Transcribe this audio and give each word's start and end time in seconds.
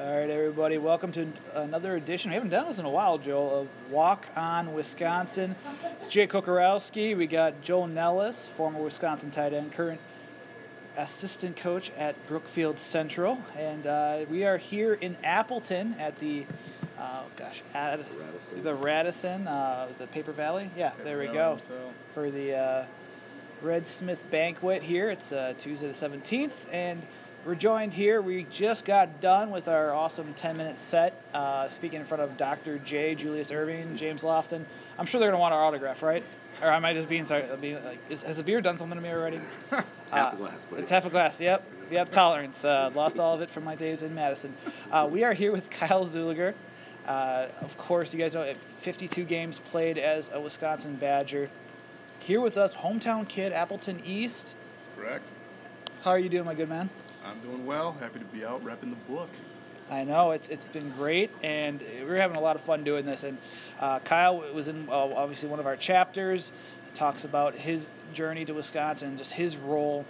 All 0.00 0.06
right, 0.06 0.30
everybody, 0.30 0.78
welcome 0.78 1.12
to 1.12 1.28
another 1.52 1.94
edition. 1.94 2.30
We 2.30 2.34
haven't 2.34 2.48
done 2.48 2.66
this 2.66 2.78
in 2.78 2.86
a 2.86 2.90
while, 2.90 3.18
Joel, 3.18 3.60
of 3.60 3.68
Walk 3.90 4.26
On 4.34 4.72
Wisconsin. 4.72 5.54
It's 5.98 6.08
Jay 6.08 6.26
Kocorowski. 6.26 7.14
We 7.14 7.26
got 7.26 7.60
Joel 7.60 7.86
Nellis, 7.86 8.48
former 8.56 8.80
Wisconsin 8.80 9.30
tight 9.30 9.52
end, 9.52 9.72
current 9.72 10.00
assistant 10.96 11.58
coach 11.58 11.90
at 11.98 12.16
Brookfield 12.28 12.78
Central, 12.78 13.42
and 13.58 13.86
uh, 13.86 14.20
we 14.30 14.44
are 14.44 14.56
here 14.56 14.94
in 14.94 15.18
Appleton 15.22 15.94
at 15.98 16.18
the, 16.18 16.46
uh, 16.98 17.24
gosh, 17.36 17.60
at 17.74 18.00
Radisson. 18.18 18.62
the 18.62 18.74
Radisson, 18.74 19.46
uh, 19.48 19.88
the 19.98 20.06
Paper 20.06 20.32
Valley. 20.32 20.70
Yeah, 20.78 20.92
there 21.04 21.18
we 21.18 21.26
go 21.26 21.58
for 22.14 22.30
the 22.30 22.56
uh, 22.56 22.86
Red 23.60 23.86
Smith 23.86 24.24
banquet 24.30 24.82
here. 24.82 25.10
It's 25.10 25.30
uh, 25.30 25.52
Tuesday 25.58 25.88
the 25.88 26.08
17th, 26.08 26.52
and 26.72 27.02
we're 27.46 27.54
joined 27.54 27.94
here. 27.94 28.20
We 28.20 28.46
just 28.52 28.84
got 28.84 29.20
done 29.20 29.50
with 29.50 29.68
our 29.68 29.92
awesome 29.92 30.34
10 30.34 30.56
minute 30.56 30.78
set, 30.78 31.22
uh, 31.32 31.68
speaking 31.68 32.00
in 32.00 32.06
front 32.06 32.22
of 32.22 32.36
Dr. 32.36 32.78
J, 32.78 33.14
Julius 33.14 33.50
Erving, 33.50 33.96
James 33.96 34.22
Lofton. 34.22 34.64
I'm 34.98 35.06
sure 35.06 35.18
they're 35.20 35.30
going 35.30 35.38
to 35.38 35.40
want 35.40 35.54
our 35.54 35.64
autograph, 35.64 36.02
right? 36.02 36.22
Or 36.62 36.68
am 36.68 36.84
I 36.84 36.92
just 36.92 37.08
being 37.08 37.24
sorry? 37.24 37.44
Being 37.60 37.82
like, 37.84 37.98
is, 38.10 38.22
has 38.22 38.36
the 38.36 38.42
beer 38.42 38.60
done 38.60 38.76
something 38.76 38.98
to 38.98 39.04
me 39.04 39.12
already? 39.12 39.40
It's 40.02 40.18
half 40.18 40.32
the 40.32 40.38
glass, 40.38 40.64
buddy. 40.64 40.82
It's 40.82 40.90
half 40.90 41.06
a 41.06 41.10
glass. 41.10 41.40
Yep. 41.40 41.64
Yep. 41.92 42.10
Tolerance. 42.10 42.64
Uh, 42.64 42.90
lost 42.96 43.20
all 43.20 43.32
of 43.32 43.42
it 43.42 43.48
from 43.48 43.62
my 43.62 43.76
days 43.76 44.02
in 44.02 44.12
Madison. 44.12 44.52
Uh, 44.90 45.08
we 45.08 45.22
are 45.22 45.32
here 45.32 45.52
with 45.52 45.70
Kyle 45.78 46.04
Zuleger. 46.04 46.52
Uh, 47.06 47.46
of 47.60 47.78
course, 47.78 48.12
you 48.12 48.18
guys 48.18 48.34
know 48.34 48.52
52 48.80 49.22
games 49.22 49.60
played 49.70 49.98
as 49.98 50.28
a 50.32 50.40
Wisconsin 50.40 50.96
Badger. 50.96 51.48
Here 52.18 52.40
with 52.40 52.56
us, 52.56 52.74
hometown 52.74 53.28
kid, 53.28 53.52
Appleton 53.52 54.02
East. 54.04 54.56
Correct. 54.96 55.30
How 56.02 56.10
are 56.10 56.18
you 56.18 56.28
doing, 56.28 56.44
my 56.44 56.54
good 56.54 56.68
man? 56.68 56.90
I'm 57.26 57.38
doing 57.40 57.66
well. 57.66 57.96
Happy 58.00 58.18
to 58.18 58.24
be 58.26 58.44
out 58.44 58.64
repping 58.64 58.90
the 58.90 59.12
book. 59.12 59.28
I 59.90 60.04
know 60.04 60.30
it's 60.30 60.48
it's 60.48 60.68
been 60.68 60.88
great, 60.90 61.30
and 61.42 61.82
we're 62.06 62.20
having 62.20 62.36
a 62.36 62.40
lot 62.40 62.56
of 62.56 62.62
fun 62.62 62.84
doing 62.84 63.04
this. 63.04 63.24
And 63.24 63.38
uh, 63.80 63.98
Kyle 64.00 64.38
was 64.54 64.68
in 64.68 64.88
uh, 64.88 64.92
obviously 64.92 65.48
one 65.48 65.58
of 65.58 65.66
our 65.66 65.76
chapters. 65.76 66.52
Talks 66.94 67.24
about 67.24 67.54
his 67.54 67.90
journey 68.14 68.44
to 68.44 68.52
Wisconsin, 68.52 69.16
just 69.16 69.32
his 69.32 69.56
role. 69.56 70.04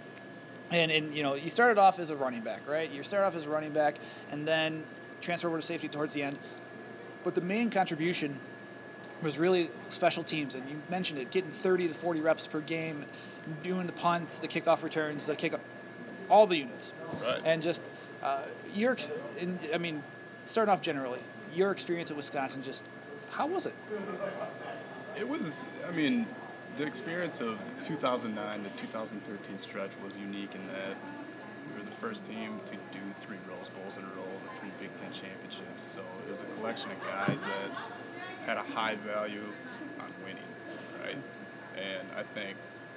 And, 0.71 0.89
and 0.89 1.13
you 1.15 1.21
know, 1.21 1.35
you 1.35 1.49
started 1.49 1.77
off 1.79 1.99
as 1.99 2.11
a 2.11 2.15
running 2.15 2.41
back, 2.41 2.61
right? 2.67 2.89
You 2.89 3.03
started 3.03 3.27
off 3.27 3.35
as 3.35 3.45
a 3.45 3.49
running 3.49 3.71
back, 3.71 3.97
and 4.31 4.47
then 4.47 4.83
transferred 5.19 5.49
over 5.49 5.57
to 5.57 5.63
safety 5.63 5.87
towards 5.87 6.13
the 6.13 6.23
end. 6.23 6.39
But 7.23 7.35
the 7.35 7.41
main 7.41 7.69
contribution 7.69 8.39
was 9.21 9.37
really 9.37 9.69
special 9.89 10.23
teams, 10.23 10.55
and 10.55 10.67
you 10.69 10.81
mentioned 10.89 11.19
it, 11.19 11.29
getting 11.29 11.51
30 11.51 11.89
to 11.89 11.93
40 11.93 12.21
reps 12.21 12.47
per 12.47 12.61
game, 12.61 13.05
doing 13.63 13.85
the 13.85 13.93
punts, 13.93 14.39
the 14.39 14.47
kickoff 14.47 14.81
returns, 14.81 15.25
the 15.25 15.35
kick, 15.35 15.53
all 16.31 16.47
the 16.47 16.57
units, 16.57 16.93
Right. 17.21 17.41
and 17.45 17.61
just 17.61 17.81
uh, 18.23 18.43
your, 18.73 18.97
in, 19.37 19.59
I 19.73 19.77
mean, 19.77 20.01
starting 20.45 20.71
off 20.71 20.81
generally, 20.81 21.19
your 21.53 21.71
experience 21.71 22.09
at 22.09 22.17
Wisconsin, 22.17 22.63
just 22.63 22.83
how 23.31 23.45
was 23.47 23.65
it? 23.65 23.75
It 25.19 25.27
was, 25.27 25.65
I 25.87 25.91
mean, 25.91 26.25
the 26.77 26.85
experience 26.85 27.41
of 27.41 27.59
2009 27.85 28.63
to 28.63 28.69
2013 28.81 29.57
stretch 29.57 29.91
was 30.03 30.15
unique 30.17 30.55
in 30.55 30.65
that 30.67 30.95
we 31.73 31.79
were 31.79 31.85
the 31.85 31.95
first 31.97 32.25
team 32.25 32.59
to 32.67 32.73
do 32.73 32.99
three 33.21 33.37
Rose 33.49 33.69
Bowls 33.69 33.97
in 33.97 34.03
a 34.03 34.07
row, 34.07 34.23
the 34.45 34.59
three 34.59 34.71
Big 34.79 34.95
Ten 34.95 35.11
championships. 35.11 35.83
So 35.83 36.01
it 36.25 36.31
was 36.31 36.41
a 36.41 36.45
collection 36.59 36.89
of 36.91 37.01
guys 37.03 37.41
that 37.43 37.71
had 38.45 38.57
a 38.57 38.63
high 38.63 38.95
value 38.95 39.43
on 39.99 40.07
winning, 40.23 40.41
right? 41.03 41.17
And 41.75 42.07
I 42.17 42.23
think 42.23 42.55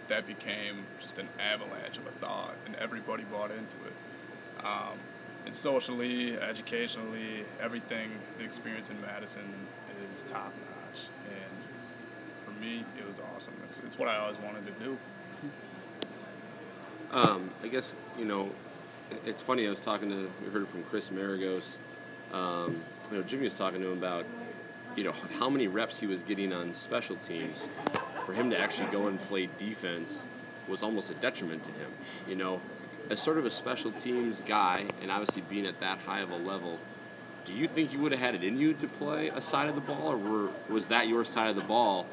that 0.08 0.26
became 0.26 0.84
just 1.00 1.18
an 1.18 1.28
avalanche 1.38 1.98
of 1.98 2.06
a 2.06 2.10
thought, 2.12 2.54
and 2.66 2.74
everybody 2.76 3.24
bought 3.24 3.50
into 3.50 3.76
it. 3.86 4.64
Um, 4.64 4.98
and 5.46 5.54
socially, 5.54 6.38
educationally, 6.38 7.44
everything, 7.60 8.10
the 8.38 8.44
experience 8.44 8.90
in 8.90 9.00
Madison 9.00 9.42
is 10.12 10.22
top 10.22 10.52
notch. 10.54 11.02
And 11.28 12.44
for 12.44 12.60
me, 12.60 12.84
it 12.98 13.06
was 13.06 13.20
awesome. 13.34 13.54
It's, 13.64 13.80
it's 13.80 13.98
what 13.98 14.08
I 14.08 14.16
always 14.18 14.38
wanted 14.38 14.66
to 14.66 14.72
do. 14.84 14.98
Um, 17.12 17.50
I 17.62 17.68
guess 17.68 17.94
you 18.18 18.24
know, 18.24 18.50
it's 19.24 19.40
funny. 19.40 19.66
I 19.66 19.70
was 19.70 19.80
talking 19.80 20.08
to 20.10 20.30
we 20.44 20.50
heard 20.50 20.62
it 20.62 20.68
from 20.68 20.82
Chris 20.84 21.10
Maragos. 21.10 21.76
Um, 22.32 22.82
you 23.10 23.18
know, 23.18 23.22
Jimmy 23.22 23.44
was 23.44 23.54
talking 23.54 23.80
to 23.80 23.92
him 23.92 23.98
about 23.98 24.24
you 24.96 25.04
know 25.04 25.14
how 25.38 25.48
many 25.48 25.68
reps 25.68 26.00
he 26.00 26.06
was 26.06 26.22
getting 26.22 26.52
on 26.52 26.74
special 26.74 27.16
teams. 27.16 27.68
For 28.26 28.32
him 28.32 28.50
to 28.50 28.58
actually 28.58 28.90
go 28.90 29.06
and 29.08 29.20
play 29.22 29.48
defense 29.58 30.24
was 30.68 30.82
almost 30.82 31.10
a 31.10 31.14
detriment 31.14 31.62
to 31.64 31.70
him. 31.72 31.90
You 32.28 32.36
know, 32.36 32.60
as 33.10 33.20
sort 33.20 33.36
of 33.38 33.44
a 33.44 33.50
special 33.50 33.92
teams 33.92 34.42
guy, 34.46 34.86
and 35.02 35.10
obviously 35.10 35.42
being 35.50 35.66
at 35.66 35.78
that 35.80 35.98
high 35.98 36.20
of 36.20 36.30
a 36.30 36.36
level. 36.38 36.78
Do 37.44 37.52
you 37.52 37.68
think 37.68 37.92
you 37.92 37.98
would 37.98 38.12
have 38.12 38.20
had 38.22 38.34
it 38.34 38.42
in 38.42 38.58
you 38.58 38.72
to 38.72 38.86
play 38.88 39.28
a 39.28 39.42
side 39.42 39.68
of 39.68 39.74
the 39.74 39.82
ball, 39.82 40.12
or 40.12 40.16
were, 40.16 40.48
was 40.70 40.88
that 40.88 41.08
your 41.08 41.26
side 41.26 41.50
of 41.50 41.56
the 41.56 41.62
ball, 41.62 42.06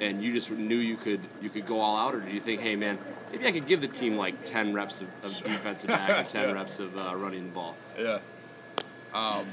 and 0.00 0.22
you 0.22 0.32
just 0.32 0.50
knew 0.50 0.76
you 0.76 0.96
could 0.96 1.20
you 1.42 1.50
could 1.50 1.66
go 1.66 1.78
all 1.80 1.96
out, 1.98 2.14
or 2.14 2.20
do 2.20 2.30
you 2.30 2.40
think, 2.40 2.62
hey 2.62 2.74
man, 2.74 2.98
maybe 3.30 3.46
I 3.46 3.52
could 3.52 3.66
give 3.66 3.82
the 3.82 3.88
team 3.88 4.16
like 4.16 4.46
ten 4.46 4.72
reps 4.72 5.02
of, 5.02 5.08
of 5.22 5.36
defensive 5.42 5.88
back 5.88 6.08
or 6.26 6.26
ten 6.30 6.48
Yeah. 6.48 6.54
reps 6.54 6.78
of 6.78 6.96
uh, 6.96 7.14
running 7.14 7.44
the 7.48 7.52
ball? 7.52 7.76
Yeah. 7.98 8.20
Um, 9.12 9.46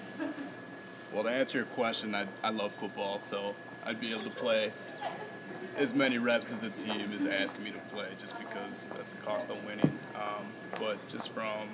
well, 1.11 1.23
to 1.23 1.29
answer 1.29 1.57
your 1.57 1.67
question, 1.67 2.15
I, 2.15 2.25
I 2.41 2.51
love 2.51 2.71
football, 2.73 3.19
so 3.19 3.55
I'd 3.85 3.99
be 3.99 4.11
able 4.11 4.23
to 4.23 4.29
play 4.29 4.71
as 5.77 5.93
many 5.93 6.17
reps 6.17 6.51
as 6.51 6.59
the 6.59 6.69
team 6.69 7.11
is 7.13 7.25
asking 7.25 7.63
me 7.63 7.71
to 7.71 7.79
play 7.93 8.07
just 8.19 8.37
because 8.39 8.89
that's 8.95 9.11
the 9.11 9.21
cost 9.21 9.49
of 9.49 9.63
winning. 9.65 9.91
Um, 10.15 10.45
but 10.79 10.97
just 11.09 11.29
from 11.29 11.67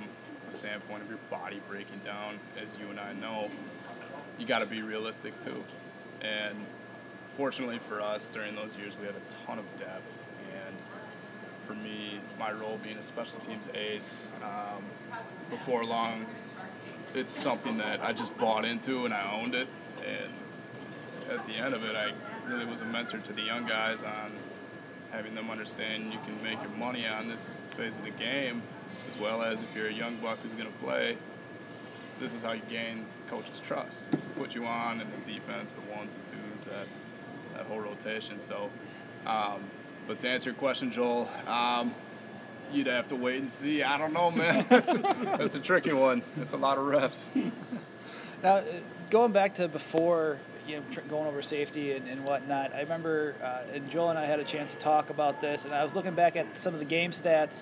a 0.49 0.53
standpoint 0.53 1.03
of 1.03 1.09
your 1.09 1.19
body 1.29 1.61
breaking 1.69 2.01
down, 2.03 2.39
as 2.61 2.77
you 2.77 2.89
and 2.89 2.99
I 2.99 3.13
know, 3.13 3.49
you 4.39 4.45
got 4.45 4.59
to 4.59 4.65
be 4.65 4.81
realistic 4.81 5.39
too. 5.39 5.63
And 6.21 6.55
fortunately 7.37 7.79
for 7.79 8.01
us, 8.01 8.29
during 8.29 8.55
those 8.55 8.75
years, 8.75 8.95
we 8.99 9.05
had 9.05 9.15
a 9.15 9.45
ton 9.45 9.59
of 9.59 9.65
depth. 9.77 10.09
And 10.65 10.75
for 11.67 11.73
me, 11.73 12.19
my 12.39 12.51
role 12.51 12.79
being 12.83 12.97
a 12.97 13.03
special 13.03 13.39
teams 13.39 13.69
ace, 13.75 14.27
um, 14.43 14.83
before 15.49 15.85
long, 15.85 16.25
it's 17.13 17.31
something 17.31 17.77
that 17.77 18.01
I 18.01 18.13
just 18.13 18.35
bought 18.37 18.65
into 18.65 19.05
and 19.05 19.13
I 19.13 19.31
owned 19.39 19.53
it. 19.53 19.67
And 19.99 20.31
at 21.31 21.45
the 21.45 21.53
end 21.53 21.75
of 21.75 21.85
it, 21.85 21.95
I 21.95 22.13
really 22.51 22.65
was 22.65 22.81
a 22.81 22.85
mentor 22.85 23.19
to 23.19 23.33
the 23.33 23.41
young 23.41 23.65
guys 23.65 24.03
on 24.03 24.31
having 25.11 25.35
them 25.35 25.49
understand 25.49 26.11
you 26.11 26.19
can 26.25 26.41
make 26.43 26.61
your 26.61 26.71
money 26.71 27.07
on 27.07 27.27
this 27.27 27.61
phase 27.71 27.97
of 27.97 28.03
the 28.03 28.11
game, 28.11 28.61
as 29.07 29.17
well 29.17 29.41
as 29.41 29.63
if 29.63 29.73
you're 29.75 29.87
a 29.87 29.93
young 29.93 30.17
buck 30.17 30.37
who's 30.43 30.53
going 30.53 30.71
to 30.71 30.77
play. 30.79 31.17
This 32.19 32.33
is 32.33 32.43
how 32.43 32.51
you 32.51 32.61
gain 32.69 33.05
coach's 33.29 33.59
trust. 33.61 34.09
Put 34.37 34.53
you 34.53 34.65
on 34.65 34.99
in 35.01 35.07
the 35.09 35.33
defense, 35.33 35.71
the 35.71 35.95
ones, 35.95 36.13
the 36.13 36.31
twos, 36.31 36.65
that 36.65 36.87
that 37.53 37.65
whole 37.65 37.79
rotation. 37.79 38.39
So, 38.39 38.69
um, 39.25 39.61
but 40.07 40.19
to 40.19 40.29
answer 40.29 40.49
your 40.49 40.57
question, 40.57 40.91
Joel, 40.91 41.29
um, 41.47 41.93
you'd 42.71 42.87
have 42.87 43.07
to 43.09 43.15
wait 43.15 43.39
and 43.39 43.49
see. 43.49 43.81
I 43.81 43.97
don't 43.97 44.13
know, 44.13 44.29
man. 44.29 44.65
that's, 44.69 44.91
a, 44.91 45.15
that's 45.37 45.55
a 45.55 45.59
tricky 45.59 45.93
one. 45.93 46.21
That's 46.37 46.53
a 46.53 46.57
lot 46.57 46.77
of 46.77 46.85
reps. 46.85 47.29
Now, 48.43 48.63
going 49.09 49.31
back 49.31 49.55
to 49.55 49.67
before, 49.67 50.37
you 50.71 50.77
know, 50.77 50.83
tr- 50.89 51.01
going 51.01 51.27
over 51.27 51.41
safety 51.41 51.91
and, 51.93 52.07
and 52.07 52.25
whatnot, 52.25 52.73
I 52.73 52.81
remember, 52.81 53.35
uh, 53.43 53.73
and 53.73 53.89
Joel 53.91 54.11
and 54.11 54.19
I 54.19 54.25
had 54.25 54.39
a 54.39 54.43
chance 54.43 54.71
to 54.71 54.79
talk 54.79 55.09
about 55.09 55.41
this, 55.41 55.65
and 55.65 55.73
I 55.73 55.83
was 55.83 55.93
looking 55.93 56.13
back 56.13 56.37
at 56.37 56.57
some 56.57 56.73
of 56.73 56.79
the 56.79 56.85
game 56.85 57.11
stats. 57.11 57.61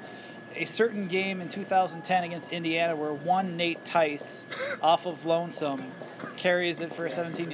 A 0.55 0.65
certain 0.65 1.07
game 1.07 1.41
in 1.41 1.49
2010 1.49 2.23
against 2.23 2.51
Indiana 2.51 2.95
where 2.95 3.13
one 3.13 3.55
Nate 3.55 3.83
Tice 3.85 4.45
off 4.81 5.05
of 5.05 5.25
Lonesome 5.25 5.83
carries 6.37 6.81
it 6.81 6.93
for 6.93 7.05
a 7.05 7.11
17 7.11 7.51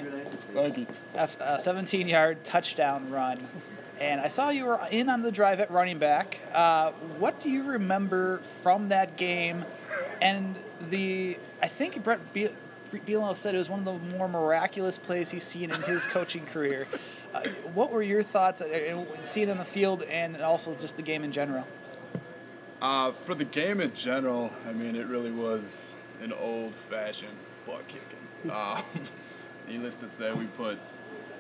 a 1.15 1.59
17 1.59 2.07
yard 2.07 2.43
touchdown 2.45 3.09
run. 3.09 3.45
And 3.99 4.21
I 4.21 4.29
saw 4.29 4.49
you 4.49 4.65
were 4.65 4.79
in 4.91 5.09
on 5.09 5.23
the 5.23 5.31
drive 5.31 5.59
at 5.59 5.71
running 5.71 5.99
back. 5.99 6.39
Uh, 6.53 6.91
what 7.17 7.41
do 7.41 7.49
you 7.49 7.63
remember 7.63 8.41
from 8.63 8.89
that 8.89 9.17
game? 9.17 9.65
And 10.21 10.55
the, 10.89 11.37
I 11.61 11.67
think 11.67 12.01
Bret 12.01 12.33
Be- 12.33 12.49
Bielema 12.93 13.35
said 13.35 13.55
it 13.55 13.57
was 13.57 13.69
one 13.69 13.79
of 13.79 13.85
the 13.85 14.17
more 14.17 14.27
miraculous 14.27 14.97
plays 14.97 15.29
he's 15.29 15.43
seen 15.43 15.71
in 15.71 15.81
his 15.83 16.03
coaching 16.05 16.45
career. 16.45 16.87
Uh, 17.33 17.41
what 17.73 17.91
were 17.91 18.03
your 18.03 18.23
thoughts, 18.23 18.61
uh, 18.61 18.65
uh, 18.65 19.25
seeing 19.25 19.49
it 19.49 19.51
on 19.51 19.57
the 19.57 19.65
field 19.65 20.03
and 20.03 20.41
also 20.41 20.73
just 20.75 20.95
the 20.95 21.01
game 21.01 21.23
in 21.23 21.31
general? 21.31 21.67
Uh, 22.81 23.11
for 23.11 23.35
the 23.35 23.43
game 23.43 23.81
in 23.81 23.93
general, 23.93 24.51
I 24.67 24.71
mean, 24.71 24.95
it 24.95 25.07
really 25.07 25.31
was 25.31 25.91
an 26.21 26.31
old-fashioned 26.33 27.35
butt 27.65 27.87
kicking. 27.87 28.01
Um, 28.51 28.83
needless 29.67 29.95
to 29.95 30.07
say, 30.07 30.31
we 30.31 30.45
put 30.45 30.77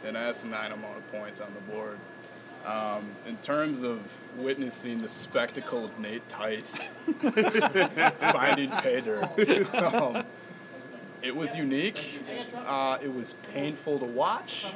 an 0.05 0.15
asinine 0.15 0.71
amount 0.71 0.97
of 0.97 1.11
points 1.11 1.39
on 1.39 1.53
the 1.53 1.71
board. 1.71 1.99
Um, 2.65 3.11
in 3.27 3.37
terms 3.37 3.83
of 3.83 4.01
witnessing 4.37 5.03
the 5.03 5.07
spectacle 5.07 5.85
of 5.85 5.99
Nate 5.99 6.27
Tice 6.27 6.75
finding 8.31 8.71
dirt, 8.81 9.75
um, 9.75 10.25
it 11.25 11.35
was 11.35 11.55
unique. 11.55 12.21
Uh, 12.55 12.97
it 13.01 13.13
was 13.13 13.35
painful 13.53 13.99
to 13.99 14.05
watch. 14.05 14.65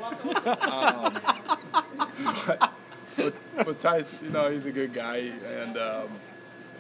Um, 0.60 1.20
but, 2.46 2.74
but, 3.16 3.34
but 3.56 3.82
Tice, 3.82 4.16
you 4.22 4.30
know, 4.30 4.50
he's 4.50 4.66
a 4.66 4.72
good 4.72 4.94
guy, 4.94 5.32
and 5.46 5.78
um, 5.78 6.10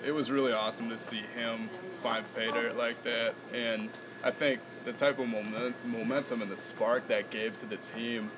it 0.06 0.12
was 0.12 0.32
really 0.32 0.52
awesome 0.52 0.90
to 0.90 0.98
see 0.98 1.22
him 1.36 1.70
find 2.02 2.24
pay 2.36 2.52
dirt 2.52 2.78
like 2.78 3.02
that, 3.04 3.34
and 3.54 3.90
I 4.24 4.32
think 4.32 4.60
the 4.86 4.94
type 4.94 5.20
of 5.20 5.28
moment, 5.28 5.76
momentum 5.86 6.42
and 6.42 6.52
the 6.52 6.58
spark 6.58 7.08
that 7.08 7.30
gave 7.30 7.60
to 7.60 7.66
the 7.66 7.78
team, 7.78 8.30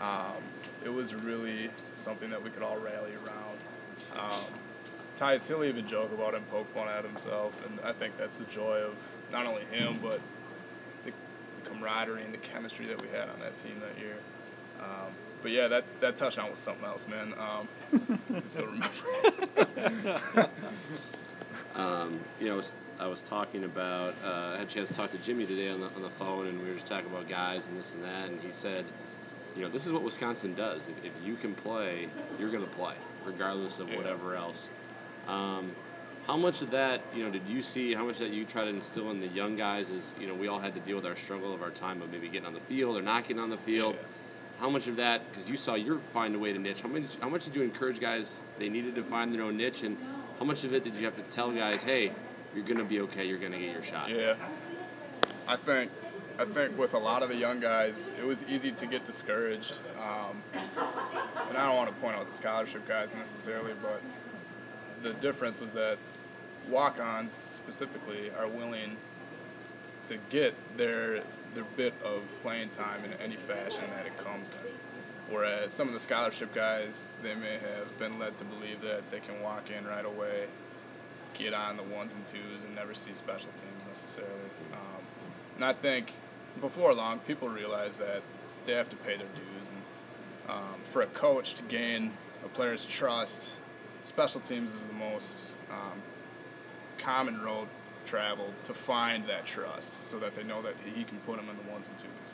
um, 0.00 0.42
it 0.84 0.92
was 0.92 1.14
really 1.14 1.70
something 1.94 2.30
that 2.30 2.42
we 2.42 2.50
could 2.50 2.62
all 2.62 2.78
rally 2.78 3.12
around. 3.12 3.58
Um, 4.18 4.54
Tice, 5.16 5.48
he'll 5.48 5.64
even 5.64 5.86
joke 5.86 6.12
about 6.12 6.34
him, 6.34 6.42
poke 6.50 6.72
fun 6.74 6.88
at 6.88 7.04
himself, 7.04 7.52
and 7.66 7.78
I 7.84 7.92
think 7.92 8.16
that's 8.18 8.38
the 8.38 8.44
joy 8.44 8.78
of 8.78 8.94
not 9.32 9.46
only 9.46 9.64
him, 9.70 9.98
but 10.02 10.20
camaraderie 11.78 12.22
and 12.22 12.32
the 12.32 12.38
chemistry 12.38 12.86
that 12.86 13.00
we 13.00 13.08
had 13.08 13.28
on 13.28 13.38
that 13.40 13.56
team 13.58 13.80
that 13.80 14.00
year. 14.02 14.16
Um, 14.80 15.12
but 15.42 15.50
yeah, 15.52 15.68
that, 15.68 15.84
that 16.00 16.16
touchdown 16.16 16.50
was 16.50 16.58
something 16.58 16.84
else, 16.84 17.06
man. 17.08 17.34
Um, 17.38 17.68
I 18.34 18.42
still 18.46 18.66
remember. 18.66 20.50
Um, 21.76 22.20
you 22.40 22.46
know, 22.46 22.54
I 22.54 22.56
was, 22.56 22.72
I 23.00 23.06
was 23.08 23.22
talking 23.22 23.64
about, 23.64 24.14
uh, 24.24 24.52
I 24.54 24.58
had 24.58 24.68
a 24.68 24.70
chance 24.70 24.88
to 24.90 24.94
talk 24.94 25.10
to 25.10 25.18
Jimmy 25.18 25.44
today 25.44 25.70
on 25.70 25.80
the, 25.80 25.86
on 25.96 26.02
the 26.02 26.08
phone, 26.10 26.46
and 26.46 26.60
we 26.62 26.68
were 26.68 26.74
just 26.74 26.86
talking 26.86 27.10
about 27.10 27.28
guys 27.28 27.66
and 27.66 27.76
this 27.76 27.92
and 27.94 28.04
that, 28.04 28.28
and 28.28 28.40
he 28.40 28.52
said, 28.52 28.84
you 29.56 29.62
know, 29.62 29.68
this 29.68 29.84
is 29.84 29.90
what 29.92 30.02
Wisconsin 30.02 30.54
does. 30.54 30.88
If, 30.88 31.04
if 31.04 31.12
you 31.26 31.34
can 31.34 31.52
play, 31.54 32.06
you're 32.38 32.50
going 32.50 32.62
to 32.64 32.70
play, 32.70 32.94
regardless 33.24 33.80
of 33.80 33.88
Yeah. 33.90 33.96
whatever 33.96 34.36
else. 34.36 34.68
Um, 35.26 35.72
how 36.26 36.36
much 36.36 36.62
of 36.62 36.70
that, 36.70 37.02
you 37.14 37.22
know, 37.22 37.30
did 37.30 37.46
you 37.46 37.60
see? 37.62 37.92
How 37.92 38.04
much 38.04 38.18
that 38.18 38.30
you 38.30 38.44
try 38.44 38.64
to 38.64 38.70
instill 38.70 39.10
in 39.10 39.20
the 39.20 39.28
young 39.28 39.56
guys 39.56 39.90
is, 39.90 40.14
you 40.18 40.26
know, 40.26 40.34
we 40.34 40.48
all 40.48 40.58
had 40.58 40.74
to 40.74 40.80
deal 40.80 40.96
with 40.96 41.06
our 41.06 41.16
struggle 41.16 41.52
of 41.52 41.62
our 41.62 41.70
time 41.70 42.00
of 42.00 42.10
maybe 42.10 42.28
getting 42.28 42.46
on 42.46 42.54
the 42.54 42.60
field 42.60 42.96
or 42.96 43.02
not 43.02 43.28
getting 43.28 43.42
on 43.42 43.50
the 43.50 43.58
field. 43.58 43.94
Yeah. 43.94 44.06
How 44.60 44.70
much 44.70 44.86
of 44.86 44.96
that, 44.96 45.30
because 45.30 45.50
you 45.50 45.56
saw 45.56 45.74
your 45.74 45.98
find 45.98 46.34
a 46.34 46.38
way 46.38 46.52
to 46.52 46.58
niche. 46.58 46.80
How 46.80 46.88
much? 46.88 47.02
How 47.20 47.28
much 47.28 47.44
did 47.44 47.56
you 47.56 47.62
encourage 47.62 48.00
guys 48.00 48.36
they 48.58 48.68
needed 48.68 48.94
to 48.94 49.02
find 49.02 49.34
their 49.34 49.42
own 49.42 49.56
niche, 49.56 49.82
and 49.82 49.98
how 50.38 50.44
much 50.44 50.62
of 50.64 50.72
it 50.72 50.84
did 50.84 50.94
you 50.94 51.04
have 51.04 51.16
to 51.16 51.22
tell 51.34 51.50
guys, 51.50 51.82
hey, 51.82 52.12
you're 52.54 52.64
gonna 52.64 52.84
be 52.84 53.00
okay, 53.00 53.26
you're 53.26 53.38
gonna 53.38 53.58
get 53.58 53.72
your 53.72 53.82
shot? 53.82 54.08
Yeah, 54.08 54.36
I 55.48 55.56
think 55.56 55.90
I 56.38 56.44
think 56.44 56.78
with 56.78 56.94
a 56.94 56.98
lot 56.98 57.22
of 57.22 57.30
the 57.30 57.36
young 57.36 57.60
guys, 57.60 58.08
it 58.18 58.24
was 58.24 58.44
easy 58.48 58.70
to 58.70 58.86
get 58.86 59.04
discouraged. 59.04 59.78
Um, 59.98 60.42
and 61.48 61.58
I 61.58 61.66
don't 61.66 61.76
want 61.76 61.88
to 61.90 61.96
point 61.96 62.16
out 62.16 62.30
the 62.30 62.36
scholarship 62.36 62.86
guys 62.86 63.14
necessarily, 63.14 63.72
but 63.82 64.00
the 65.04 65.12
difference 65.12 65.60
was 65.60 65.74
that 65.74 65.98
walk-ons 66.68 67.32
specifically 67.32 68.30
are 68.38 68.48
willing 68.48 68.96
to 70.06 70.18
get 70.30 70.54
their 70.76 71.22
their 71.54 71.64
bit 71.76 71.94
of 72.04 72.22
playing 72.42 72.70
time 72.70 73.04
in 73.04 73.12
any 73.20 73.36
fashion 73.36 73.84
that 73.94 74.06
it 74.06 74.18
comes 74.18 74.48
in. 74.50 74.74
Whereas 75.32 75.72
some 75.72 75.86
of 75.86 75.94
the 75.94 76.00
scholarship 76.00 76.52
guys, 76.52 77.12
they 77.22 77.34
may 77.34 77.52
have 77.52 77.96
been 77.98 78.18
led 78.18 78.36
to 78.38 78.44
believe 78.44 78.80
that 78.80 79.08
they 79.10 79.20
can 79.20 79.40
walk 79.40 79.70
in 79.70 79.86
right 79.86 80.04
away, 80.04 80.46
get 81.34 81.54
on 81.54 81.76
the 81.76 81.82
ones 81.84 82.14
and 82.14 82.26
twos, 82.26 82.64
and 82.64 82.74
never 82.74 82.92
see 82.92 83.14
special 83.14 83.50
teams 83.52 83.88
necessarily. 83.88 84.50
Um, 84.72 85.02
and 85.56 85.64
I 85.64 85.72
think 85.72 86.12
before 86.60 86.92
long, 86.92 87.20
people 87.20 87.48
realize 87.48 87.98
that 87.98 88.22
they 88.66 88.72
have 88.72 88.90
to 88.90 88.96
pay 88.96 89.16
their 89.16 89.28
dues. 89.28 89.68
And 89.68 90.56
um, 90.56 90.80
for 90.92 91.02
a 91.02 91.06
coach 91.06 91.54
to 91.54 91.62
gain 91.62 92.10
a 92.44 92.48
player's 92.48 92.84
trust, 92.84 93.50
special 94.04 94.40
teams 94.40 94.72
is 94.72 94.82
the 94.82 94.92
most 94.92 95.52
um, 95.70 96.00
common 96.98 97.40
road 97.42 97.66
traveled 98.06 98.52
to 98.64 98.74
find 98.74 99.26
that 99.26 99.46
trust 99.46 100.04
so 100.04 100.18
that 100.18 100.36
they 100.36 100.44
know 100.44 100.62
that 100.62 100.74
he 100.94 101.04
can 101.04 101.18
put 101.26 101.36
them 101.36 101.48
in 101.48 101.56
the 101.56 101.72
ones 101.72 101.88
and 101.88 101.98
twos. 101.98 102.32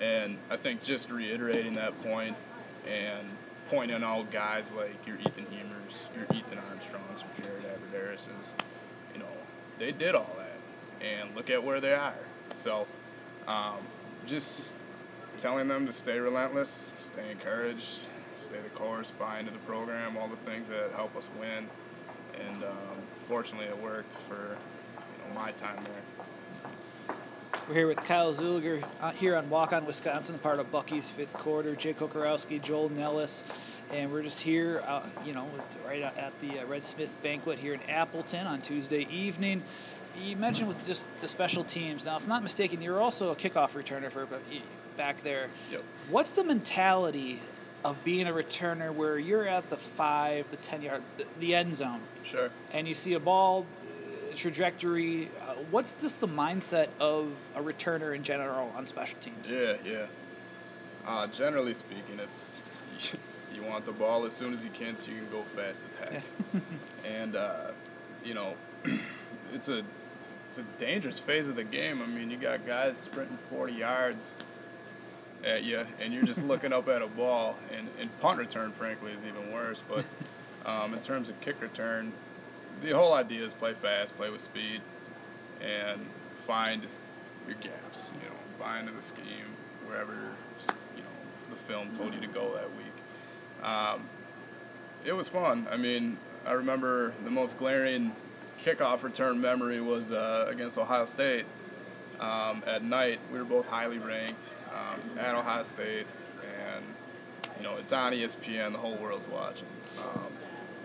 And 0.00 0.38
I 0.50 0.56
think 0.56 0.82
just 0.82 1.10
reiterating 1.10 1.74
that 1.74 2.00
point 2.02 2.36
and 2.86 3.26
pointing 3.70 4.02
out 4.02 4.30
guys 4.30 4.72
like 4.72 5.06
your 5.06 5.16
Ethan 5.16 5.46
Hemers, 5.46 6.14
your 6.14 6.24
Ethan 6.38 6.58
Armstrongs, 6.58 7.24
your 7.38 7.46
Jared 7.46 7.64
Abbrederis's, 7.64 8.54
you 9.12 9.20
know, 9.20 9.26
they 9.78 9.92
did 9.92 10.14
all 10.14 10.36
that. 10.36 11.06
And 11.06 11.34
look 11.34 11.50
at 11.50 11.62
where 11.64 11.80
they 11.80 11.94
are. 11.94 12.14
So 12.56 12.86
um, 13.46 13.78
just 14.26 14.74
telling 15.38 15.68
them 15.68 15.86
to 15.86 15.92
stay 15.92 16.18
relentless, 16.18 16.92
stay 16.98 17.30
encouraged, 17.30 18.00
stay 18.38 18.58
the 18.62 18.70
course, 18.70 19.10
buy 19.10 19.40
into 19.40 19.50
the 19.50 19.58
program, 19.58 20.16
all 20.16 20.28
the 20.28 20.36
things 20.50 20.68
that 20.68 20.92
help 20.94 21.16
us 21.16 21.28
win. 21.40 21.68
And 22.48 22.64
um, 22.64 22.96
fortunately, 23.26 23.66
it 23.66 23.82
worked 23.82 24.14
for 24.28 24.56
you 24.96 25.34
know, 25.34 25.40
my 25.40 25.50
time 25.52 25.76
there. 25.84 27.14
We're 27.68 27.74
here 27.74 27.86
with 27.86 27.98
Kyle 27.98 28.32
Zuleger 28.32 28.82
uh, 29.00 29.10
here 29.10 29.36
on 29.36 29.50
Walk 29.50 29.72
On 29.72 29.84
Wisconsin, 29.84 30.38
part 30.38 30.60
of 30.60 30.70
Bucky's 30.70 31.10
fifth 31.10 31.34
quarter. 31.34 31.74
Jake 31.74 31.98
Kocorowski, 31.98 32.62
Joel 32.62 32.88
Nellis, 32.90 33.44
and 33.92 34.10
we're 34.12 34.22
just 34.22 34.40
here, 34.40 34.82
uh, 34.86 35.04
you 35.24 35.34
know, 35.34 35.46
right 35.86 36.02
at 36.02 36.32
the 36.40 36.60
uh, 36.60 36.66
Red 36.66 36.84
Smith 36.84 37.10
banquet 37.22 37.58
here 37.58 37.74
in 37.74 37.82
Appleton 37.90 38.46
on 38.46 38.60
Tuesday 38.60 39.06
evening. 39.10 39.62
You 40.22 40.36
mentioned 40.36 40.68
with 40.68 40.86
just 40.86 41.06
the 41.20 41.28
special 41.28 41.64
teams. 41.64 42.04
Now, 42.04 42.16
if 42.16 42.22
I'm 42.22 42.28
not 42.28 42.42
mistaken, 42.42 42.80
you're 42.80 43.00
also 43.00 43.30
a 43.30 43.36
kickoff 43.36 43.70
returner 43.70 44.10
for 44.10 44.26
back 44.96 45.22
there. 45.22 45.48
Yep. 45.70 45.84
What's 46.10 46.32
the 46.32 46.44
mentality 46.44 47.40
of 47.84 48.02
being 48.04 48.26
a 48.26 48.32
returner 48.32 48.92
where 48.92 49.18
you're 49.18 49.46
at 49.46 49.68
the 49.70 49.76
five, 49.76 50.50
the 50.50 50.56
ten 50.58 50.82
yard, 50.82 51.02
the, 51.40 51.54
end 51.54 51.76
zone, 51.76 52.00
Sure. 52.24 52.50
and 52.72 52.88
you 52.88 52.94
see 52.94 53.14
a 53.14 53.20
ball 53.20 53.64
uh, 53.82 54.34
trajectory? 54.36 55.30
Uh, 55.40 55.54
what's 55.70 55.92
just 55.94 56.20
the 56.20 56.28
mindset 56.28 56.88
of 57.00 57.30
a 57.54 57.60
returner 57.60 58.14
in 58.14 58.22
general 58.22 58.72
on 58.76 58.86
special 58.86 59.18
teams? 59.20 59.50
Yeah, 59.50 59.74
yeah. 59.84 60.06
Uh, 61.06 61.26
generally 61.28 61.74
speaking, 61.74 62.18
it's 62.18 62.56
you 63.54 63.62
want 63.62 63.86
the 63.86 63.92
ball 63.92 64.24
as 64.24 64.32
soon 64.34 64.52
as 64.52 64.64
you 64.64 64.70
can 64.70 64.96
so 64.96 65.10
you 65.10 65.18
can 65.18 65.30
go 65.30 65.42
fast 65.42 65.86
as 65.86 65.94
heck. 65.94 66.22
and 67.06 67.36
uh, 67.36 67.70
you 68.24 68.34
know, 68.34 68.54
it's 69.54 69.68
a 69.68 69.82
it's 70.48 70.58
a 70.58 70.62
dangerous 70.78 71.18
phase 71.18 71.48
of 71.48 71.56
the 71.56 71.64
game. 71.64 72.02
I 72.02 72.06
mean, 72.06 72.30
you 72.30 72.36
got 72.36 72.66
guys 72.66 72.98
sprinting 72.98 73.38
40 73.50 73.74
yards 73.74 74.34
at 75.44 75.64
you, 75.64 75.86
and 76.00 76.12
you're 76.12 76.24
just 76.24 76.44
looking 76.44 76.72
up 76.72 76.88
at 76.88 77.02
a 77.02 77.06
ball. 77.06 77.56
And, 77.76 77.88
and 78.00 78.20
punt 78.20 78.38
return, 78.38 78.72
frankly, 78.72 79.12
is 79.12 79.24
even 79.24 79.52
worse. 79.52 79.82
But 79.88 80.04
um, 80.66 80.94
in 80.94 81.00
terms 81.00 81.28
of 81.28 81.40
kick 81.40 81.60
return, 81.60 82.12
the 82.82 82.90
whole 82.90 83.12
idea 83.12 83.44
is 83.44 83.54
play 83.54 83.74
fast, 83.74 84.16
play 84.16 84.30
with 84.30 84.40
speed, 84.40 84.80
and 85.60 86.00
find 86.46 86.82
your 87.46 87.56
gaps. 87.56 88.12
You 88.22 88.28
know, 88.28 88.34
buy 88.58 88.80
into 88.80 88.92
the 88.92 89.02
scheme 89.02 89.56
wherever 89.86 90.12
you 90.12 91.02
know 91.02 91.50
the 91.50 91.56
film 91.56 91.94
told 91.96 92.14
you 92.14 92.20
to 92.20 92.26
go 92.26 92.54
that 92.54 92.68
week. 92.76 93.64
Um, 93.64 94.02
it 95.04 95.12
was 95.12 95.28
fun. 95.28 95.66
I 95.70 95.76
mean, 95.76 96.18
I 96.46 96.52
remember 96.52 97.12
the 97.24 97.30
most 97.30 97.58
glaring 97.58 98.12
kickoff 98.64 99.02
return 99.02 99.40
memory 99.40 99.80
was 99.80 100.12
uh, 100.12 100.46
against 100.48 100.78
Ohio 100.78 101.06
State. 101.06 101.46
Um, 102.20 102.62
at 102.66 102.82
night, 102.82 103.20
we 103.32 103.38
were 103.38 103.44
both 103.44 103.66
highly 103.66 103.98
ranked. 103.98 104.50
Um, 104.78 105.00
it's 105.04 105.16
at 105.16 105.34
Ohio 105.34 105.62
State, 105.64 106.06
and 106.42 106.84
you 107.56 107.64
know 107.64 107.76
it's 107.76 107.92
on 107.92 108.12
ESPN. 108.12 108.72
The 108.72 108.78
whole 108.78 108.96
world's 108.96 109.28
watching. 109.28 109.66
Um, 109.98 110.26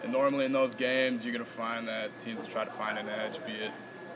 and 0.04 0.12
normally 0.12 0.46
in 0.46 0.52
those 0.52 0.74
games, 0.74 1.24
you're 1.24 1.34
gonna 1.34 1.46
find 1.46 1.88
that 1.88 2.18
teams 2.22 2.40
will 2.40 2.48
try 2.48 2.66
to 2.66 2.72
find 2.72 2.98
an 2.98 3.08
edge, 3.10 3.44
be 3.46 3.54
it 3.54 3.72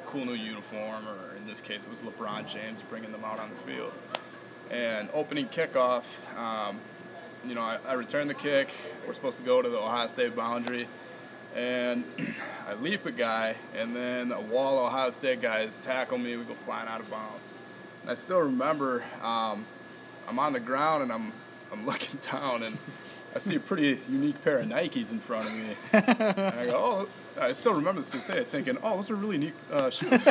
cool 0.08 0.26
new 0.26 0.34
uniform, 0.34 1.08
or 1.08 1.36
in 1.36 1.46
this 1.46 1.62
case, 1.62 1.84
it 1.84 1.90
was 1.90 2.00
LeBron 2.00 2.48
James 2.48 2.82
bringing 2.84 3.12
them 3.12 3.24
out 3.24 3.40
on 3.40 3.50
the 3.50 3.72
field. 3.72 3.94
And 4.72 5.10
opening 5.14 5.48
kickoff, 5.48 6.04
um, 6.38 6.80
you 7.46 7.56
know, 7.56 7.62
I, 7.62 7.78
I 7.86 7.94
returned 7.94 8.30
the 8.30 8.34
kick. 8.34 8.70
We're 9.06 9.14
supposed 9.14 9.38
to 9.38 9.44
go 9.44 9.62
to 9.62 9.70
the 9.70 9.78
Ohio 9.78 10.08
State 10.08 10.36
boundary, 10.36 10.88
and 11.56 12.04
I 12.68 12.74
leap 12.76 13.06
a 13.06 13.12
guy, 13.12 13.56
and 13.76 13.96
then 13.96 14.32
a 14.32 14.42
wall 14.42 14.86
Ohio 14.86 15.10
State 15.10 15.42
guys 15.42 15.78
tackle 15.78 16.18
me. 16.18 16.36
We 16.36 16.44
go 16.44 16.54
flying 16.54 16.88
out 16.88 17.02
of 17.02 17.10
bounds. 17.12 17.50
And 18.08 18.14
I 18.14 18.16
still 18.16 18.40
remember 18.40 19.04
um, 19.22 19.66
I'm 20.30 20.40
on 20.40 20.54
the 20.54 20.62
ground 20.62 21.04
and 21.04 21.12
I'm 21.12 21.34
I'm 21.74 21.86
looking 21.86 22.18
down 22.32 22.64
and 22.64 22.78
I 23.36 23.40
see 23.40 23.58
a 23.58 23.60
pretty 23.60 24.00
unique 24.10 24.42
pair 24.46 24.60
of 24.60 24.68
Nikes 24.68 25.12
in 25.12 25.20
front 25.20 25.50
of 25.50 25.54
me. 25.54 25.76
and 25.92 26.58
I 26.58 26.68
go, 26.68 27.06
oh, 27.38 27.42
I 27.42 27.52
still 27.52 27.74
remember 27.74 28.00
this 28.00 28.10
to 28.12 28.18
this 28.18 28.26
day, 28.26 28.46
thinking, 28.46 28.78
oh, 28.82 28.96
those 28.96 29.12
are 29.12 29.16
really 29.16 29.38
neat 29.38 29.54
uh, 29.72 29.90
shoes. 29.90 30.10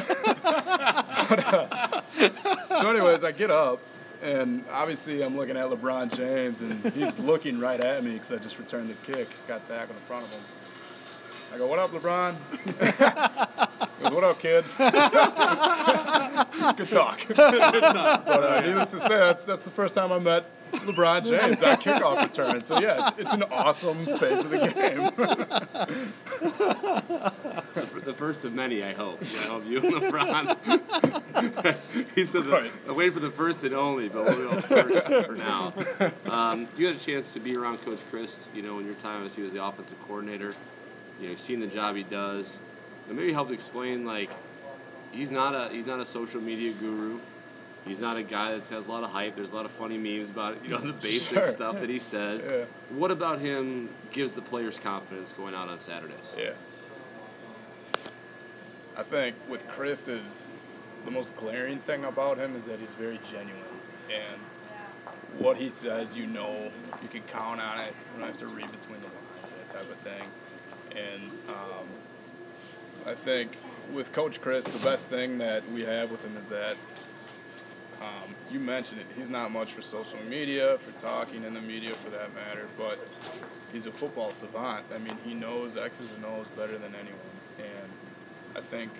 But, 1.28 1.45
uh, 1.45 2.02
so, 2.80 2.88
anyways, 2.88 3.25
I 3.25 3.33
get 3.33 3.50
up 3.50 3.80
and 4.23 4.64
obviously 4.71 5.23
I'm 5.23 5.37
looking 5.37 5.56
at 5.56 5.68
LeBron 5.68 6.16
James 6.16 6.61
and 6.61 6.92
he's 6.95 7.18
looking 7.30 7.59
right 7.59 7.80
at 7.80 8.04
me 8.04 8.12
because 8.12 8.33
I 8.33 8.37
just 8.37 8.59
returned 8.59 8.88
the 8.88 9.12
kick, 9.12 9.28
got 9.49 9.66
tackled 9.66 9.99
in 9.99 10.04
front 10.04 10.25
of 10.25 10.33
him. 10.33 10.40
I 11.52 11.59
go, 11.59 11.66
what 11.66 11.78
up, 11.80 11.90
LeBron? 11.90 12.37
goes, 14.00 14.12
what 14.12 14.25
up, 14.25 14.38
kid? 14.38 14.64
Good 16.77 16.89
talk. 16.89 17.21
but 17.29 17.39
uh, 17.39 18.61
needless 18.61 18.91
to 18.93 19.01
say, 19.01 19.09
that's, 19.09 19.45
that's 19.45 19.65
the 19.65 19.71
first 19.71 19.95
time 19.95 20.13
I 20.13 20.19
met 20.19 20.45
LeBron 20.73 21.25
James 21.25 21.63
at 21.63 21.81
kickoff 21.81 22.23
return. 22.23 22.63
So, 22.65 22.81
yeah, 22.81 23.09
it's, 23.09 23.19
it's 23.19 23.33
an 23.33 23.43
awesome 23.45 24.05
phase 24.05 24.45
of 24.45 24.51
the 24.51 24.59
game. 24.59 25.11
The 28.07 28.13
first 28.15 28.45
of 28.45 28.55
many, 28.55 28.85
I 28.85 28.93
hope. 28.93 29.21
I 29.21 29.49
hope 29.49 29.67
you 29.67 29.79
and 29.79 29.95
LeBron. 29.95 30.57
he 32.15 32.25
said, 32.25 32.45
the, 32.45 32.51
Right. 32.51 32.71
I'm 32.89 32.95
waiting 32.95 33.13
for 33.13 33.19
the 33.21 33.33
first 33.33 33.65
and 33.65 33.75
only, 33.75 34.09
but 34.09 34.25
we'll 34.27 34.49
go 34.53 34.61
first 34.61 35.09
for 35.27 35.35
now. 35.35 35.73
Um, 36.27 36.69
you 36.79 36.87
had 36.87 36.95
a 36.95 36.99
chance 37.01 37.33
to 37.33 37.41
be 37.41 37.57
around 37.57 37.79
Coach 37.85 37.99
Chryst, 38.13 38.47
you 38.55 38.63
know, 38.63 38.79
in 38.79 38.87
your 38.87 38.95
time 38.95 39.27
as 39.27 39.35
he 39.35 39.43
was 39.43 39.53
the 39.53 39.65
offensive 39.65 40.01
coordinator. 40.07 40.55
You 41.19 41.25
know, 41.25 41.31
you've 41.31 41.41
seen 41.41 41.59
the 41.59 41.67
job 41.67 41.97
he 41.97 42.05
does. 42.05 42.61
and 43.09 43.17
maybe 43.17 43.33
help 43.33 43.51
explain 43.51 44.07
like 44.07 44.31
he's 45.13 45.31
not 45.31 45.55
a 45.55 45.73
he's 45.73 45.87
not 45.87 46.01
a 46.01 46.07
social 46.07 46.41
media 46.41 46.73
guru. 46.73 47.19
He's 47.85 48.01
not 48.01 48.17
a 48.17 48.23
guy 48.25 48.53
that 48.57 48.67
has 48.69 48.89
a 48.89 48.91
lot 48.91 49.05
of 49.05 49.11
hype. 49.11 49.37
There's 49.37 49.53
a 49.53 49.57
lot 49.57 49.65
of 49.65 49.71
funny 49.71 49.97
memes 49.97 50.29
about 50.29 50.55
it, 50.55 50.61
you 50.65 50.71
know 50.71 50.79
the 50.79 50.93
basic 51.11 51.39
Sure. 51.39 51.47
stuff 51.47 51.81
that 51.81 51.89
he 51.89 51.99
says. 52.01 52.47
Yeah. 52.51 52.65
What 52.97 53.11
about 53.13 53.39
him 53.39 53.89
gives 54.11 54.33
the 54.33 54.43
players 54.43 54.79
confidence 54.79 55.33
going 55.33 55.55
out 55.55 55.69
on 55.69 55.79
Saturdays? 55.79 56.35
Yeah. 56.37 56.51
I 58.97 59.03
think 59.03 59.37
with 59.49 59.67
Chryst 59.69 60.09
is 60.09 60.49
the 61.05 61.11
most 61.11 61.37
glaring 61.37 61.79
thing 61.79 62.05
about 62.05 62.39
him 62.39 62.57
is 62.57 62.65
that 62.65 62.79
he's 62.81 62.93
very 62.95 63.21
genuine 63.31 63.63
and 64.13 64.41
what 65.39 65.57
he 65.59 65.69
says 65.71 66.17
you 66.17 66.27
know 66.27 66.71
you 67.03 67.09
can 67.09 67.21
count 67.23 67.61
on 67.61 67.79
it 67.81 67.93
you 68.15 68.21
don't 68.21 68.29
have 68.29 68.39
to 68.39 68.47
read 68.47 68.71
between 68.73 68.99
the 69.01 69.07
lines 69.07 69.53
that 69.69 69.73
type 69.73 69.91
of 69.91 69.97
thing 69.99 70.23
and 70.97 71.31
um, 71.51 71.87
I 73.07 73.15
think 73.15 73.53
with 73.93 74.12
Coach 74.12 74.40
Chryst 74.40 74.64
the 74.64 74.85
best 74.85 75.07
thing 75.07 75.38
that 75.38 75.69
we 75.71 75.83
have 75.83 76.11
with 76.11 76.25
him 76.25 76.37
is 76.37 76.47
that 76.47 76.76
um, 78.00 78.35
you 78.50 78.61
mentioned 78.61 79.00
it 79.00 79.07
he's 79.16 79.31
not 79.31 79.50
much 79.50 79.73
for 79.73 79.83
social 79.83 80.19
media 80.28 80.78
for 80.78 81.00
talking 81.00 81.45
in 81.45 81.55
the 81.55 81.61
media 81.61 81.90
for 81.90 82.11
that 82.11 82.35
matter 82.35 82.69
but 82.78 83.02
he's 83.73 83.87
a 83.87 83.90
football 83.90 84.31
savant. 84.33 84.85
I 84.95 84.99
mean, 84.99 85.16
he 85.25 85.35
knows 85.35 85.76
X's 85.76 86.11
and 86.12 86.25
O's 86.25 86.47
better 86.57 86.78
than 86.78 86.95
anyone, 86.95 87.37
and 87.59 87.90
I 88.57 88.61
think 88.61 88.90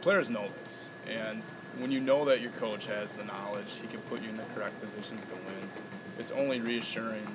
players 0.00 0.30
know 0.30 0.46
this. 0.64 0.86
And 1.08 1.42
when 1.78 1.90
you 1.90 2.00
know 2.00 2.24
that 2.26 2.40
your 2.40 2.50
coach 2.52 2.86
has 2.86 3.12
the 3.12 3.24
knowledge, 3.24 3.78
he 3.80 3.86
can 3.86 4.00
put 4.00 4.22
you 4.22 4.28
in 4.28 4.36
the 4.36 4.42
correct 4.54 4.80
positions 4.80 5.24
to 5.26 5.34
win. 5.34 5.70
It's 6.18 6.30
only 6.32 6.60
reassuring 6.60 7.26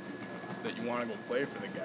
that 0.63 0.77
you 0.77 0.83
want 0.87 1.01
to 1.01 1.07
go 1.07 1.15
play 1.27 1.45
for 1.45 1.59
the 1.59 1.67
guy. 1.69 1.83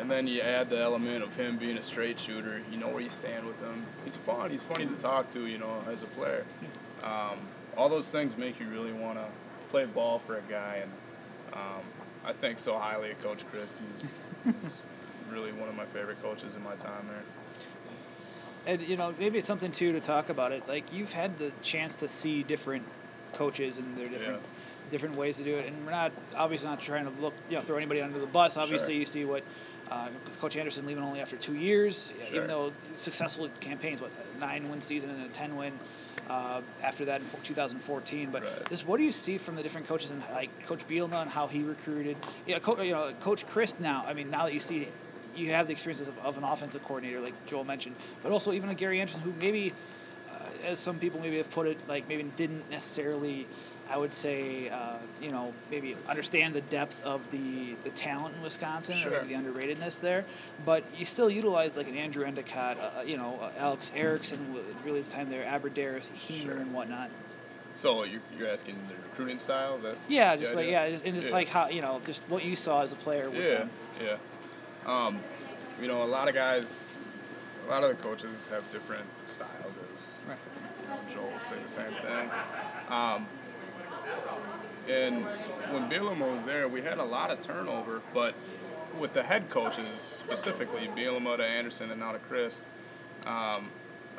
And 0.00 0.10
then 0.10 0.26
you 0.26 0.40
add 0.40 0.70
the 0.70 0.78
element 0.78 1.22
of 1.22 1.36
him 1.36 1.58
being 1.58 1.76
a 1.76 1.82
straight 1.82 2.18
shooter. 2.18 2.62
You 2.70 2.78
know 2.78 2.88
where 2.88 3.02
you 3.02 3.10
stand 3.10 3.46
with 3.46 3.60
him. 3.60 3.84
He's 4.04 4.16
fun. 4.16 4.50
He's 4.50 4.62
funny 4.62 4.86
to 4.86 4.94
talk 4.94 5.30
to. 5.34 5.46
You 5.46 5.58
know, 5.58 5.84
as 5.90 6.02
a 6.02 6.06
player. 6.06 6.44
Um, 7.04 7.38
all 7.76 7.88
those 7.90 8.06
things 8.06 8.36
make 8.36 8.58
you 8.58 8.66
really 8.68 8.92
want 8.92 9.18
to 9.18 9.24
play 9.70 9.84
ball 9.84 10.18
for 10.20 10.36
a 10.38 10.42
guy. 10.48 10.80
And 10.82 10.90
um, 11.52 11.82
I 12.24 12.32
think 12.32 12.58
so 12.58 12.78
highly 12.78 13.10
of 13.10 13.22
Coach 13.22 13.40
Chryst. 13.52 13.78
He's, 13.90 14.18
he's 14.44 14.76
really 15.30 15.52
one 15.52 15.68
of 15.68 15.76
my 15.76 15.84
favorite 15.86 16.22
coaches 16.22 16.56
in 16.56 16.62
my 16.62 16.74
time 16.76 17.06
there. 17.06 17.22
And 18.66 18.82
you 18.82 18.96
know, 18.96 19.14
maybe 19.18 19.38
it's 19.38 19.46
something 19.46 19.72
too 19.72 19.92
to 19.92 20.00
talk 20.00 20.30
about 20.30 20.52
it. 20.52 20.66
Like 20.66 20.92
you've 20.94 21.12
had 21.12 21.38
the 21.38 21.52
chance 21.62 21.94
to 21.96 22.08
see 22.08 22.42
different 22.42 22.84
coaches 23.34 23.76
and 23.78 23.96
their 23.96 24.08
different 24.08 24.40
different 24.90 25.14
ways 25.14 25.36
to 25.36 25.44
do 25.44 25.56
it. 25.56 25.66
And 25.66 25.84
we're 25.84 25.92
not 25.92 26.12
obviously 26.36 26.68
not 26.68 26.80
trying 26.80 27.04
to 27.04 27.22
look, 27.22 27.34
you 27.48 27.56
know, 27.56 27.62
throw 27.62 27.76
anybody 27.76 28.00
under 28.00 28.18
the 28.18 28.26
bus. 28.26 28.56
Obviously, 28.56 28.94
Sure. 28.94 29.00
you 29.00 29.06
see 29.06 29.24
what 29.24 29.44
uh, 29.90 30.08
with 30.24 30.40
Coach 30.40 30.56
Anderson 30.56 30.86
leaving 30.86 31.02
only 31.02 31.20
after 31.20 31.36
two 31.36 31.54
years, 31.54 32.12
Sure. 32.28 32.36
even 32.36 32.48
though 32.48 32.72
successful 32.94 33.48
campaigns, 33.60 34.00
what 34.00 34.10
nine 34.38 34.70
win 34.70 34.80
season 34.80 35.10
and 35.10 35.24
a 35.24 35.28
ten 35.28 35.56
win. 35.56 35.72
Uh, 36.28 36.60
after 36.84 37.04
that 37.06 37.20
in 37.20 37.26
2014, 37.42 38.30
but 38.30 38.44
Right. 38.44 38.68
just 38.70 38.86
what 38.86 38.98
do 38.98 39.02
you 39.02 39.10
see 39.10 39.36
from 39.36 39.56
the 39.56 39.64
different 39.64 39.88
coaches 39.88 40.12
and 40.12 40.22
like 40.30 40.48
Coach 40.64 40.86
Bielema 40.86 41.22
and 41.22 41.28
how 41.30 41.48
he 41.48 41.64
recruited? 41.64 42.16
Yeah, 42.46 42.60
Co- 42.60 42.80
you 42.80 42.92
know, 42.92 43.12
Coach 43.20 43.48
Chryst. 43.48 43.80
Now, 43.80 44.04
I 44.06 44.12
mean, 44.14 44.30
now 44.30 44.44
that 44.44 44.54
you 44.54 44.60
see, 44.60 44.86
you 45.34 45.50
have 45.50 45.66
the 45.66 45.72
experiences 45.72 46.06
of, 46.06 46.16
of 46.20 46.38
an 46.38 46.44
offensive 46.44 46.84
coordinator 46.84 47.18
like 47.20 47.34
Joel 47.46 47.64
mentioned, 47.64 47.96
but 48.22 48.30
also 48.30 48.52
even 48.52 48.68
a 48.70 48.74
Gary 48.74 49.00
Anderson 49.00 49.22
who 49.22 49.32
maybe 49.40 49.72
uh, 50.32 50.36
as 50.66 50.78
some 50.78 51.00
people 51.00 51.18
maybe 51.20 51.36
have 51.38 51.50
put 51.50 51.66
it, 51.66 51.78
like 51.88 52.06
maybe 52.06 52.22
didn't 52.36 52.70
necessarily, 52.70 53.48
I 53.90 53.96
would 53.96 54.12
say, 54.12 54.68
uh, 54.68 54.94
you 55.20 55.32
know, 55.32 55.52
maybe 55.70 55.96
understand 56.08 56.54
the 56.54 56.60
depth 56.62 57.04
of 57.04 57.28
the, 57.32 57.74
the 57.82 57.90
talent 57.90 58.36
in 58.36 58.42
Wisconsin 58.42 58.94
Sure. 58.96 59.20
or 59.20 59.24
the 59.24 59.34
underratedness 59.34 60.00
there. 60.00 60.24
But 60.64 60.84
you 60.96 61.04
still 61.04 61.28
utilized 61.28 61.76
like 61.76 61.88
an 61.88 61.96
Andrew 61.96 62.24
Endicott, 62.24 62.78
uh, 62.78 63.02
you 63.02 63.16
know, 63.16 63.36
uh, 63.42 63.50
Alex 63.58 63.90
Erickson, 63.96 64.38
really 64.84 64.98
his 64.98 65.08
time 65.08 65.28
there, 65.28 65.44
Abbrederis, 65.44 66.06
Hemer, 66.28 66.42
Sure. 66.42 66.52
and 66.58 66.72
whatnot. 66.72 67.10
So 67.74 68.04
you're, 68.04 68.20
you're 68.38 68.48
asking 68.48 68.76
the 68.88 68.94
recruiting 68.94 69.38
style? 69.38 69.78
That 69.78 69.96
Yeah, 70.08 70.36
just 70.36 70.54
like 70.54 70.68
yeah, 70.68 70.84
and 70.84 71.14
just 71.16 71.28
Yeah. 71.28 71.32
like 71.34 71.48
how 71.48 71.68
you 71.68 71.80
know, 71.82 72.00
just 72.04 72.22
what 72.28 72.44
you 72.44 72.54
saw 72.54 72.82
as 72.82 72.92
a 72.92 72.96
player 72.96 73.28
with 73.28 73.44
Yeah, 73.44 73.54
them. 73.58 73.70
yeah. 74.04 74.16
Um, 75.06 75.18
you 75.80 75.88
know, 75.88 76.02
a 76.02 76.06
lot 76.06 76.28
of 76.28 76.34
guys, 76.34 76.86
a 77.66 77.70
lot 77.70 77.82
of 77.82 77.90
the 77.96 78.02
coaches 78.02 78.48
have 78.52 78.70
different 78.70 79.04
styles. 79.26 79.78
As 79.96 80.24
Right. 80.28 80.36
you 80.82 80.88
know, 80.88 81.14
Joel 81.22 81.32
will 81.32 81.40
say 81.40 81.56
the 81.62 81.68
same 81.68 81.92
thing. 82.02 82.30
Um, 82.88 83.26
and 84.88 85.24
when 85.72 85.88
Bielema 85.90 86.30
was 86.30 86.44
there, 86.44 86.68
we 86.68 86.82
had 86.82 86.98
a 86.98 87.04
lot 87.04 87.30
of 87.30 87.40
turnover, 87.40 88.02
but 88.12 88.34
with 88.98 89.14
the 89.14 89.22
head 89.22 89.50
coaches 89.50 90.00
specifically, 90.00 90.88
Bielema 90.96 91.36
to 91.36 91.44
Anderson 91.44 91.90
and 91.90 92.00
now 92.00 92.12
to 92.12 92.18
Chryst, 92.18 92.62
um, 93.26 93.70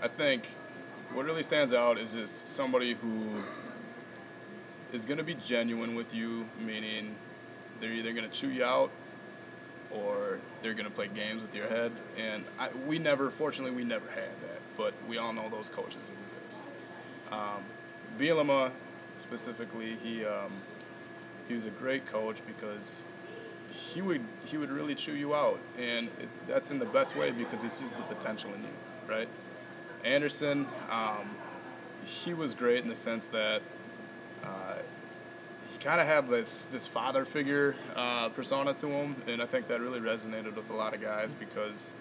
I 0.02 0.08
think 0.08 0.48
what 1.14 1.26
really 1.26 1.44
stands 1.44 1.74
out 1.74 1.98
is 1.98 2.14
just 2.14 2.48
somebody 2.48 2.94
who 2.94 3.42
is 4.94 5.06
going 5.06 5.18
to 5.18 5.24
be 5.24 5.36
genuine 5.36 5.96
with 5.96 6.14
you, 6.14 6.48
meaning 6.60 7.16
they're 7.80 7.92
either 7.92 8.14
going 8.14 8.30
to 8.30 8.36
chew 8.36 8.50
you 8.50 8.64
out 8.64 8.92
or 9.92 10.40
they're 10.62 10.74
going 10.74 10.86
to 10.86 10.92
play 10.92 11.10
games 11.14 11.42
with 11.42 11.54
your 11.54 11.68
head. 11.68 11.92
And 12.18 12.46
I, 12.58 12.70
we 12.88 12.98
never, 12.98 13.30
fortunately, 13.30 13.76
we 13.76 13.84
never 13.84 14.10
had 14.10 14.30
that, 14.42 14.62
but 14.78 14.94
we 15.08 15.18
all 15.18 15.34
know 15.34 15.50
those 15.50 15.70
coaches 15.70 16.10
exist. 16.50 16.64
Um, 17.32 17.64
Bielema, 18.18 18.72
specifically, 19.22 19.98
he 20.04 20.25
um, 20.25 20.51
he 21.48 21.54
was 21.54 21.66
a 21.66 21.70
great 21.70 22.06
coach 22.08 22.38
because 22.46 23.01
he 23.72 24.01
would 24.01 24.22
he 24.46 24.58
would 24.58 24.70
really 24.70 24.96
chew 24.96 25.13
you 25.13 25.34
out, 25.34 25.60
and 25.78 26.08
it, 26.20 26.30
that's 26.48 26.72
in 26.72 26.80
the 26.80 26.86
best 26.86 27.16
way 27.16 27.32
because 27.32 27.62
he 27.62 27.70
sees 27.70 27.94
the 27.94 28.01
potential 28.04 28.50
in 28.54 28.62
you, 28.62 28.70
right? 29.08 29.28
Anderson, 30.04 30.68
um, 30.90 31.30
he 32.04 32.34
was 32.34 32.54
great 32.54 32.84
in 32.84 32.90
the 32.90 32.96
sense 32.96 33.28
that 33.28 33.62
uh, 34.44 34.75
he 35.72 35.78
kind 35.80 36.01
of 36.01 36.08
had 36.08 36.28
this 36.28 36.66
this 36.72 36.88
father 36.88 37.25
figure 37.25 37.75
uh, 37.96 38.30
persona 38.30 38.74
to 38.74 38.88
him, 38.88 39.16
and 39.28 39.42
I 39.42 39.46
think 39.46 39.68
that 39.68 39.80
really 39.80 40.00
resonated 40.00 40.56
with 40.56 40.70
a 40.70 40.75
lot 40.75 40.94
of 40.94 41.01
guys 41.01 41.34
because 41.34 41.92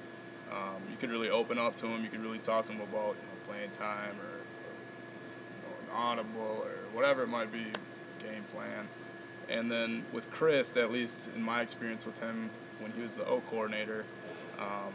um, 0.51 0.83
you 0.91 0.97
could 0.97 1.11
really 1.11 1.31
open 1.31 1.59
up 1.59 1.77
to 1.77 1.87
him, 1.87 2.03
you 2.03 2.09
could 2.09 2.23
really 2.23 2.39
talk 2.39 2.67
to 2.67 2.73
him 2.73 2.81
about 2.81 3.15
you 3.15 3.23
know, 3.23 3.47
playing 3.47 3.71
time 3.79 4.17
or, 4.21 4.40
audible 5.95 6.63
or 6.63 6.73
whatever 6.93 7.23
it 7.23 7.29
might 7.29 7.53
be, 7.53 7.65
game 8.21 8.45
plan. 8.55 8.89
And 9.49 9.71
then 9.71 10.05
with 10.13 10.31
Chryst, 10.31 10.81
at 10.81 10.93
least 10.93 11.29
in 11.35 11.43
my 11.43 11.61
experience 11.63 12.07
with 12.07 12.19
him 12.21 12.51
when 12.79 12.93
he 12.93 13.03
was 13.03 13.15
the 13.15 13.27
O 13.27 13.43
coordinator, 13.51 14.05
um, 14.59 14.93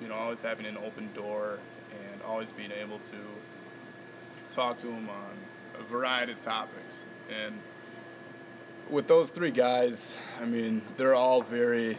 you 0.00 0.08
know, 0.08 0.14
always 0.14 0.42
having 0.42 0.66
an 0.66 0.76
open 0.76 1.08
door 1.14 1.58
and 1.90 2.22
always 2.22 2.50
being 2.50 2.72
able 2.72 2.98
to 2.98 3.16
talk 4.54 4.78
to 4.78 4.88
him 4.88 5.08
on 5.08 5.80
a 5.80 5.82
variety 5.84 6.32
of 6.32 6.40
topics. 6.40 7.04
And 7.44 7.58
with 8.90 9.08
those 9.08 9.30
three 9.30 9.50
guys, 9.50 10.16
I 10.40 10.44
mean, 10.44 10.82
they're 10.96 11.14
all 11.14 11.42
very 11.42 11.98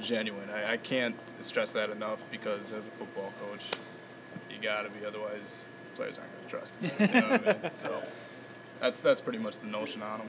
genuine. 0.00 0.50
I, 0.50 0.72
I 0.72 0.76
can't 0.76 1.14
stress 1.40 1.72
that 1.74 1.90
enough 1.90 2.22
because 2.30 2.72
as 2.72 2.88
a 2.88 2.90
football 2.90 3.32
coach, 3.40 3.70
you 4.50 4.60
got 4.60 4.82
to 4.82 4.90
be, 4.90 5.06
otherwise 5.06 5.68
players 5.94 6.18
aren't 6.18 6.32
going 6.32 6.44
to 6.44 6.50
trust 6.50 6.74
you. 6.82 6.90
you 6.98 7.20
know 7.20 7.28
what 7.28 7.48
I 7.48 7.52
mean? 7.62 7.70
So 7.76 8.02
that's 8.80 9.00
that's 9.00 9.20
pretty 9.20 9.38
much 9.38 9.58
the 9.58 9.66
notion 9.66 10.02
on 10.02 10.18
them. 10.18 10.28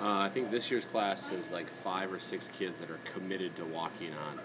Uh, 0.00 0.18
I 0.18 0.28
think 0.28 0.50
this 0.50 0.70
year's 0.70 0.84
class 0.84 1.30
is 1.30 1.50
like 1.52 1.68
five 1.68 2.12
or 2.12 2.18
six 2.18 2.48
kids 2.48 2.78
that 2.80 2.90
are 2.90 2.98
committed 3.14 3.54
to 3.56 3.64
walking 3.64 4.10
on. 4.12 4.38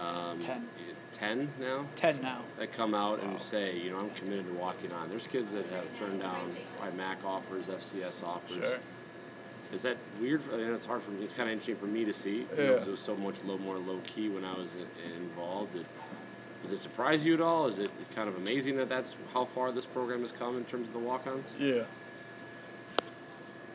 Um, 0.00 0.38
Ten. 0.40 0.66
Ten 1.12 1.48
now 1.60 1.84
Ten 1.94 2.20
now. 2.20 2.40
that 2.58 2.72
come 2.72 2.94
out 2.94 3.22
and 3.22 3.40
say, 3.40 3.78
you 3.78 3.90
know, 3.90 3.98
I'm 3.98 4.10
committed 4.10 4.46
to 4.48 4.52
walking 4.54 4.92
on. 4.92 5.08
There's 5.08 5.26
kids 5.28 5.52
that 5.52 5.66
have 5.66 5.98
turned 5.98 6.20
down 6.20 6.50
probably 6.78 6.96
MAC 6.96 7.24
offers, 7.24 7.66
FCS 7.68 8.24
offers. 8.24 8.56
Sure. 8.56 8.78
Is 9.72 9.82
that 9.82 9.96
weird? 10.20 10.42
For, 10.42 10.54
I 10.54 10.58
mean, 10.58 10.72
it's 10.74 10.84
hard 10.86 11.02
for 11.02 11.10
me. 11.12 11.24
It's 11.24 11.32
kind 11.32 11.48
of 11.48 11.52
interesting 11.52 11.76
for 11.76 11.86
me 11.86 12.04
to 12.04 12.12
see 12.12 12.46
you 12.56 12.64
know, 12.64 12.76
it 12.76 12.86
was 12.86 13.00
so 13.00 13.16
much 13.16 13.36
low, 13.44 13.58
more 13.58 13.78
low 13.78 14.00
key 14.04 14.28
when 14.28 14.44
I 14.44 14.52
was 14.54 14.74
involved. 15.16 15.72
Did, 15.74 15.86
does 16.64 16.72
it 16.72 16.78
surprise 16.78 17.26
you 17.26 17.34
at 17.34 17.42
all? 17.42 17.68
Is 17.68 17.78
it 17.78 17.90
kind 18.16 18.26
of 18.26 18.36
amazing 18.38 18.76
that 18.76 18.88
that's 18.88 19.16
how 19.34 19.44
far 19.44 19.70
this 19.70 19.84
program 19.84 20.22
has 20.22 20.32
come 20.32 20.56
in 20.56 20.64
terms 20.64 20.88
of 20.88 20.94
the 20.94 20.98
walk-ons? 20.98 21.54
Yeah. 21.60 21.82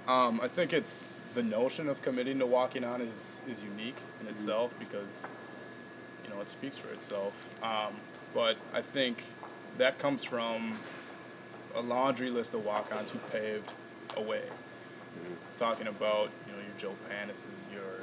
Um, 0.08 0.42
I 0.42 0.48
think 0.48 0.74
it's 0.74 1.08
the 1.36 1.44
notion 1.44 1.88
of 1.88 2.02
committing 2.02 2.40
to 2.40 2.48
walking 2.48 2.84
on 2.84 3.00
is 3.00 3.40
is 3.48 3.62
unique 3.62 3.98
in 4.20 4.28
itself 4.28 4.74
because 4.80 5.28
you 6.24 6.32
know 6.32 6.42
it 6.42 6.50
speaks 6.50 6.78
for 6.78 6.92
itself. 6.92 7.48
Um, 7.64 7.94
but 8.34 8.58
I 8.74 8.82
think 8.82 9.24
that 9.78 10.00
comes 10.00 10.24
from 10.24 10.80
a 11.76 11.82
laundry 11.82 12.32
list 12.32 12.56
of 12.56 12.66
walk-ons 12.66 13.12
who 13.12 13.20
paved 13.32 13.72
a 14.18 14.22
way. 14.22 14.44
Talking 15.58 15.86
about 15.86 16.32
you 16.48 16.54
know 16.54 16.60
your 16.60 16.78
Joe 16.80 16.96
Panos's, 17.08 17.46
your 17.72 17.99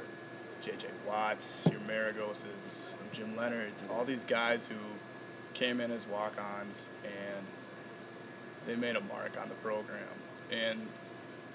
J.J. 0.67 0.87
Watts, 1.07 1.65
your 1.71 1.79
Maragoses, 1.79 2.91
Jim 3.13 3.35
Leonhard's, 3.37 3.85
all 3.89 4.03
these 4.03 4.25
guys 4.25 4.65
who 4.65 4.75
came 5.53 5.79
in 5.79 5.91
as 5.91 6.05
walk-ons 6.05 6.87
and 7.05 7.45
they 8.65 8.75
made 8.75 8.97
a 8.97 9.01
mark 9.01 9.39
on 9.41 9.47
the 9.47 9.55
program. 9.55 10.03
And 10.51 10.81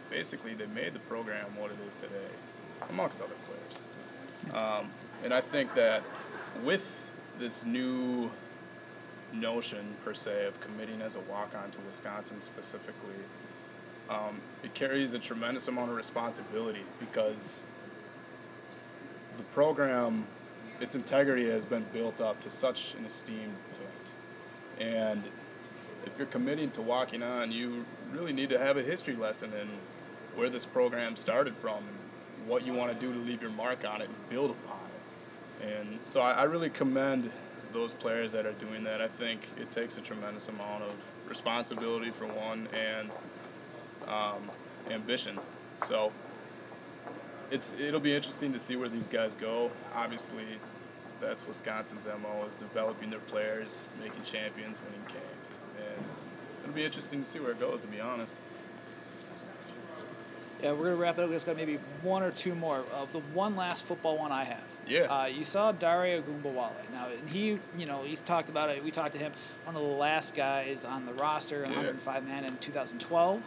basically, 0.09 0.55
they 0.55 0.65
made 0.65 0.95
the 0.95 0.99
program 1.01 1.45
what 1.59 1.71
it 1.71 1.77
is 1.87 1.95
today, 1.97 2.35
amongst 2.89 3.21
other 3.21 3.35
players. 3.47 4.81
Um, 4.81 4.91
and 5.23 5.35
I 5.35 5.43
think 5.43 5.75
that 5.75 6.03
with 6.65 6.89
this 7.39 7.67
new 7.67 8.31
notion 9.31 9.95
per 10.07 10.15
se 10.15 10.47
of 10.47 10.59
committing 10.61 11.03
as 11.03 11.17
a 11.17 11.21
walk-on 11.21 11.71
to 11.71 11.79
Wisconsin 11.87 12.41
specifically, 12.41 13.21
um, 14.09 14.41
it 14.63 14.73
carries 14.73 15.13
a 15.13 15.19
tremendous 15.19 15.69
amount 15.69 15.91
of 15.91 15.97
responsibility 15.97 16.85
because 16.99 17.61
the 19.43 19.55
program, 19.55 20.25
its 20.81 20.95
integrity 20.95 21.51
has 21.51 21.65
been 21.65 21.85
built 21.93 22.21
up 22.21 22.41
to 22.43 22.51
such 22.51 22.95
an 22.99 23.05
esteemed 23.05 23.57
point, 23.79 24.89
and 24.89 25.23
if 26.07 26.17
you're 26.17 26.27
committing 26.27 26.71
to 26.73 26.83
walking 26.83 27.23
on, 27.23 27.51
you 27.51 27.85
really 28.13 28.33
need 28.33 28.51
to 28.51 28.59
have 28.59 28.77
a 28.77 28.83
history 28.83 29.17
lesson 29.17 29.53
in 29.53 29.69
where 30.37 30.49
this 30.49 30.65
program 30.65 31.17
started 31.17 31.57
from 31.57 31.79
and 31.79 32.49
what 32.49 32.65
you 32.65 32.73
want 32.73 32.93
to 32.93 33.01
do 33.01 33.13
to 33.13 33.19
leave 33.19 33.41
your 33.41 33.51
mark 33.51 33.85
on 33.85 34.01
it 34.01 34.09
and 34.09 34.31
build 34.31 34.51
upon 34.51 34.79
it. 35.61 35.79
And 35.79 35.99
so 36.05 36.21
I, 36.21 36.33
I 36.33 36.43
really 36.45 36.71
commend 36.71 37.31
those 37.73 37.95
players 37.95 38.33
that 38.33 38.47
are 38.47 38.53
doing 38.53 38.85
that. 38.85 39.01
I 39.01 39.09
think 39.09 39.41
it 39.57 39.71
takes 39.71 39.97
a 39.97 40.01
tremendous 40.01 40.49
amount 40.49 40.83
of 40.83 40.93
responsibility 41.29 42.11
for 42.11 42.27
one 42.27 42.69
and 42.75 43.11
um, 44.09 44.51
ambition. 44.91 45.39
So 45.87 46.13
it's 47.53 47.75
it'll 47.79 48.01
be 48.01 48.15
interesting 48.15 48.53
to 48.55 48.59
see 48.59 48.77
where 48.77 48.89
these 48.89 49.09
guys 49.09 49.35
go. 49.35 49.71
Obviously, 49.95 50.45
that's 51.21 51.47
Wisconsin's 51.47 52.05
mo 52.07 52.45
is 52.47 52.55
developing 52.55 53.11
their 53.11 53.21
players, 53.21 53.89
making 54.03 54.23
champions, 54.25 54.79
winning 54.85 55.05
games, 55.07 55.57
and 55.77 56.05
it'll 56.63 56.75
be 56.75 56.85
interesting 56.85 57.23
to 57.23 57.29
see 57.29 57.39
where 57.39 57.53
it 57.53 57.61
goes. 57.61 57.83
To 57.83 57.87
be 57.87 58.01
honest. 58.01 58.39
Yeah, 60.63 60.73
we're 60.73 60.85
gonna 60.85 60.97
wrap 60.97 61.19
it 61.19 61.25
up. 61.25 61.31
We've 61.31 61.45
got 61.45 61.57
maybe 61.57 61.79
one 62.03 62.23
or 62.23 62.31
two 62.31 62.55
more. 62.55 62.85
Uh, 62.95 63.07
the 63.13 63.19
one 63.35 63.57
last 63.57 63.85
football 63.85 64.17
one 64.19 64.31
I 64.33 64.45
have. 64.45 64.63
Yeah. 64.87 65.03
Uh, 65.03 65.27
you 65.27 65.45
saw 65.45 65.73
Dario 65.73 66.23
Ogunbowale. 66.23 66.71
Now 66.93 67.07
he, 67.27 67.59
you 67.79 67.87
know, 67.87 68.03
he's 68.03 68.21
talked 68.21 68.49
about 68.49 68.71
it. 68.71 68.83
We 68.83 68.91
talked 68.91 69.13
to 69.13 69.19
him. 69.19 69.33
One 69.65 69.77
of 69.77 69.83
the 69.83 69.89
last 69.89 70.35
guys 70.35 70.85
on 70.85 71.05
the 71.07 71.13
roster, 71.15 71.61
Yeah. 71.63 71.69
105 71.77 72.27
man 72.27 72.45
in 72.45 72.57
2012, 72.59 73.43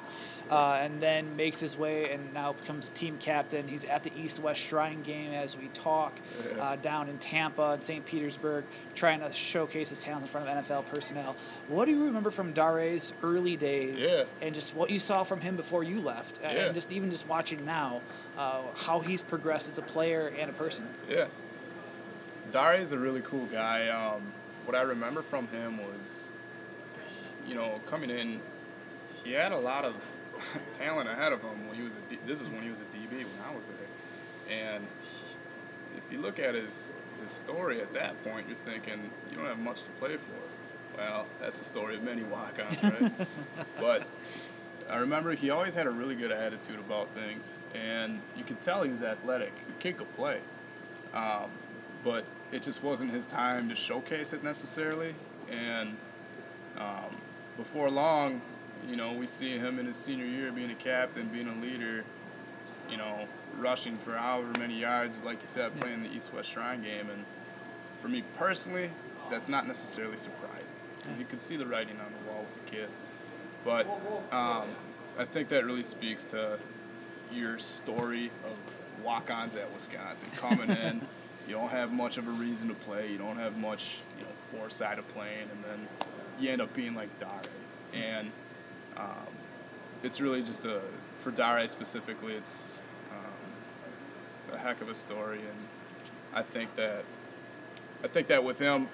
uh, 0.50 0.80
and 0.82 1.02
then 1.02 1.36
makes 1.36 1.60
his 1.60 1.78
way 1.78 2.12
and 2.12 2.34
now 2.34 2.54
becomes 2.54 2.90
team 2.90 3.18
captain. 3.20 3.68
He's 3.68 3.84
at 3.86 4.04
the 4.04 4.12
East-West 4.18 4.62
Shrine 4.62 5.02
game 5.02 5.34
as 5.34 5.58
we 5.58 5.68
talk 5.70 6.14
uh, 6.60 6.76
down 6.78 7.10
in 7.10 7.18
Tampa 7.18 7.72
and 7.72 7.84
St. 7.84 8.06
Petersburg, 8.06 8.64
trying 8.94 9.20
to 9.22 9.32
showcase 9.34 9.90
his 9.90 10.00
talent 10.00 10.24
in 10.24 10.28
front 10.30 10.48
of 10.48 10.66
NFL 10.66 10.86
personnel. 10.88 11.36
What 11.68 11.86
do 11.86 11.92
you 11.92 12.06
remember 12.06 12.30
from 12.32 12.54
Dare's 12.54 13.14
early 13.24 13.58
days? 13.58 13.98
Yeah. 13.98 14.26
And 14.42 14.54
just 14.54 14.76
what 14.76 14.90
you 14.90 15.00
saw 15.00 15.24
from 15.24 15.42
him 15.42 15.56
before 15.56 15.84
you 15.84 16.00
left, 16.00 16.40
Yeah. 16.44 16.50
and 16.50 16.76
just 16.76 16.92
even 16.92 17.10
just 17.12 17.28
watching 17.28 17.64
now, 17.66 18.02
uh, 18.38 18.62
how 18.76 19.00
he's 19.00 19.22
progressed 19.22 19.70
as 19.70 19.78
a 19.78 19.82
player 19.82 20.32
and 20.38 20.50
a 20.50 20.54
person. 20.54 20.86
Yeah. 21.10 21.26
Dari 22.52 22.82
is 22.82 22.92
a 22.92 22.98
really 22.98 23.22
cool 23.22 23.46
guy. 23.48 23.88
Um, 23.90 24.22
what 24.66 24.76
I 24.78 24.82
remember 24.82 25.22
from 25.24 25.48
him 25.48 25.78
was, 25.78 26.28
you 27.48 27.56
know, 27.56 27.82
coming 27.88 28.10
in, 28.10 28.40
he 29.24 29.32
had 29.32 29.52
a 29.52 29.58
lot 29.58 29.86
of 29.86 29.94
talent 30.74 31.10
ahead 31.10 31.34
of 31.34 31.42
him 31.42 31.68
when 31.68 31.78
he 31.78 31.84
was 31.84 31.96
a 31.96 32.00
D, 32.10 32.18
this 32.26 32.42
is 32.42 32.48
when 32.48 32.62
he 32.62 32.70
was 32.70 32.80
a 32.80 32.84
DB 32.84 33.12
when 33.12 33.52
I 33.52 33.56
was 33.56 33.70
there. 33.70 34.58
And 34.74 34.86
if 35.98 36.12
you 36.12 36.20
look 36.20 36.40
at 36.40 36.56
his 36.56 36.94
his 37.22 37.32
story 37.32 37.82
at 37.82 37.94
that 37.94 38.22
point, 38.24 38.48
you're 38.48 38.58
thinking 38.58 39.00
you 39.32 39.38
don't 39.38 39.46
have 39.46 39.60
much 39.60 39.84
to 39.84 39.90
play 39.92 40.18
for. 40.18 40.98
Well, 40.98 41.26
that's 41.42 41.60
the 41.60 41.66
story 41.66 41.96
of 41.96 42.04
many 42.04 42.24
walk-ons, 42.24 42.84
right? 42.84 43.12
but 43.80 44.08
I 44.90 44.98
remember 44.98 45.34
he 45.34 45.50
always 45.50 45.74
had 45.74 45.88
a 45.88 45.90
really 45.90 46.16
good 46.16 46.32
attitude 46.32 46.80
about 46.80 47.10
things, 47.10 47.56
and 47.74 48.22
you 48.38 48.44
could 48.44 48.62
tell 48.62 48.84
he 48.84 48.92
was 48.92 49.02
athletic. 49.02 49.54
The 49.68 49.74
kid 49.80 49.98
could 49.98 50.14
play, 50.16 50.40
um, 51.14 51.50
but 52.04 52.24
it 52.52 52.62
just 52.64 52.84
wasn't 52.84 53.12
his 53.12 53.26
time 53.26 53.68
to 53.70 53.76
showcase 53.76 54.32
it 54.32 54.44
necessarily. 54.44 55.16
And 55.50 55.98
um, 56.78 57.16
before 57.58 57.90
long, 57.90 58.42
you 58.88 58.96
know, 58.96 59.14
we 59.14 59.28
see 59.28 59.58
him 59.58 59.80
in 59.80 59.86
his 59.86 59.98
senior 59.98 60.26
year 60.26 60.52
being 60.52 60.72
a 60.72 60.76
captain, 60.76 61.28
being 61.28 61.48
a 61.48 61.62
leader, 61.62 62.04
you 62.90 62.98
know, 62.98 63.28
rushing 63.58 63.98
for 64.00 64.14
however 64.14 64.52
many 64.60 64.80
yards, 64.80 65.24
like 65.24 65.42
you 65.42 65.48
said, 65.48 65.78
playing 65.80 66.04
the 66.04 66.12
East-West 66.14 66.50
Shrine 66.50 66.84
game. 66.84 67.10
And 67.10 67.26
for 68.02 68.08
me 68.08 68.24
personally, 68.38 68.90
that's 69.30 69.48
not 69.48 69.68
necessarily 69.68 70.18
surprising 70.18 70.66
because 70.98 71.20
you 71.20 71.26
can 71.26 71.40
see 71.40 71.56
the 71.56 71.66
writing 71.66 71.98
on 72.00 72.12
the 72.12 72.32
wall 72.32 72.46
with 72.46 72.66
the 72.66 72.72
kid. 72.72 72.90
But 73.64 73.88
um, 74.32 74.68
I 75.18 75.26
think 75.26 75.50
that 75.50 75.66
really 75.66 75.84
speaks 75.84 76.26
to 76.26 76.60
your 77.32 77.58
story 77.60 78.32
of 78.44 79.04
walk-ons 79.04 79.56
at 79.56 79.74
Wisconsin 79.74 80.30
coming 80.36 80.70
in. 80.84 81.02
You 81.48 81.56
don't 81.56 81.72
have 81.72 81.92
much 81.92 82.18
of 82.18 82.28
a 82.28 82.32
reason 82.32 82.68
to 82.70 82.74
play. 82.74 83.12
You 83.12 83.18
don't 83.18 83.38
have 83.38 83.58
much, 83.58 83.98
you 84.18 84.24
know, 84.24 84.32
foresight 84.52 84.98
of 84.98 85.08
playing, 85.14 85.48
and 85.52 85.64
then 85.64 85.88
you 86.40 86.50
end 86.50 86.62
up 86.62 86.74
being 86.74 86.96
like 86.96 87.10
Dare. 87.20 87.30
And 87.94 88.32
um, 88.98 89.28
it's 90.04 90.22
really 90.22 90.42
just 90.42 90.66
a 90.66 90.82
for 91.22 91.32
Dare 91.32 91.68
specifically. 91.68 92.34
It's 92.34 92.78
um, 93.12 94.56
a 94.56 94.58
heck 94.58 94.82
of 94.82 94.90
a 94.90 94.96
story, 94.96 95.40
and 95.40 95.68
I 96.34 96.44
think 96.44 96.76
that 96.76 97.04
I 98.04 98.08
think 98.08 98.28
that 98.28 98.44
with 98.44 98.60
him, 98.60 98.88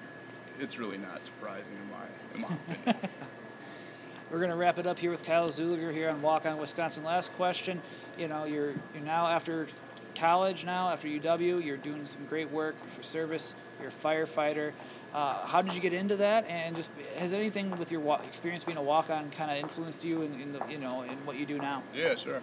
it's 0.58 0.78
really 0.78 0.98
not 0.98 1.24
surprising 1.24 1.74
in 1.76 1.90
my 1.90 2.46
in 2.48 2.56
my 2.56 2.74
opinion. 2.74 3.10
We're 4.30 4.40
gonna 4.40 4.56
wrap 4.56 4.78
it 4.78 4.86
up 4.86 4.98
here 4.98 5.10
with 5.10 5.24
Kyle 5.24 5.50
Zuleger 5.50 5.92
here 5.92 6.08
on 6.08 6.22
Walk 6.22 6.46
On 6.46 6.56
Wisconsin. 6.56 7.04
Last 7.04 7.32
question. 7.34 7.82
You 8.16 8.28
know, 8.28 8.44
you're 8.44 8.72
you're 8.94 9.04
now 9.04 9.26
after 9.26 9.68
college 10.14 10.64
now 10.64 10.88
after 10.88 11.08
UW. 11.08 11.62
You're 11.62 11.76
doing 11.76 12.06
some 12.06 12.24
great 12.26 12.50
work 12.50 12.74
for 12.96 13.02
service. 13.02 13.54
You're 13.78 13.90
a 13.90 13.92
firefighter. 13.92 14.72
Uh, 15.14 15.46
how 15.46 15.60
did 15.60 15.74
you 15.74 15.80
get 15.80 15.92
into 15.92 16.16
that? 16.16 16.46
And 16.48 16.74
just 16.74 16.90
has 17.16 17.32
anything 17.32 17.70
with 17.72 17.92
your 17.92 18.20
experience 18.24 18.64
being 18.64 18.78
a 18.78 18.82
walk-on 18.82 19.30
kind 19.30 19.50
of 19.50 19.58
influenced 19.58 20.04
you 20.04 20.22
in, 20.22 20.40
in 20.40 20.52
the 20.52 20.60
you 20.70 20.78
know 20.78 21.02
in 21.02 21.16
what 21.26 21.38
you 21.38 21.44
do 21.44 21.58
now? 21.58 21.82
Yeah, 21.94 22.14
sure. 22.14 22.40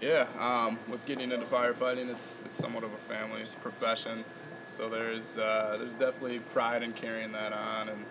Yeah, 0.00 0.26
um, 0.38 0.78
with 0.88 1.04
getting 1.06 1.30
into 1.30 1.46
firefighting, 1.46 2.10
it's 2.10 2.42
it's 2.44 2.56
somewhat 2.56 2.84
of 2.84 2.92
a 2.92 2.96
family 3.12 3.42
profession, 3.62 4.24
so 4.68 4.88
there's 4.88 5.38
uh, 5.38 5.76
there's 5.78 5.94
definitely 5.94 6.38
pride 6.52 6.82
in 6.82 6.92
carrying 6.92 7.32
that 7.32 7.52
on, 7.52 7.88
and 7.88 8.04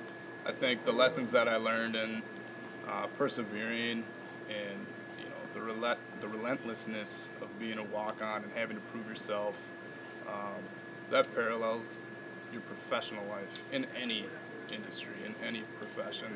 I 0.45 0.51
think 0.51 0.85
the 0.85 0.91
lessons 0.91 1.31
that 1.31 1.47
I 1.47 1.57
learned 1.57 1.95
in 1.95 2.21
uh, 2.89 3.07
persevering 3.17 4.03
and 4.49 4.85
you 5.19 5.25
know 5.25 5.53
the 5.53 5.61
relent 5.61 5.99
the 6.19 6.27
relentlessness 6.27 7.29
of 7.41 7.47
being 7.59 7.77
a 7.77 7.83
walk-on 7.83 8.43
and 8.43 8.51
having 8.53 8.77
to 8.77 8.81
prove 8.93 9.07
yourself, 9.07 9.55
um, 10.27 10.61
that 11.09 11.33
parallels 11.35 11.99
your 12.51 12.61
professional 12.61 13.25
life 13.25 13.47
in 13.71 13.85
any 14.01 14.25
industry 14.73 15.13
in 15.25 15.35
any 15.45 15.61
profession. 15.79 16.27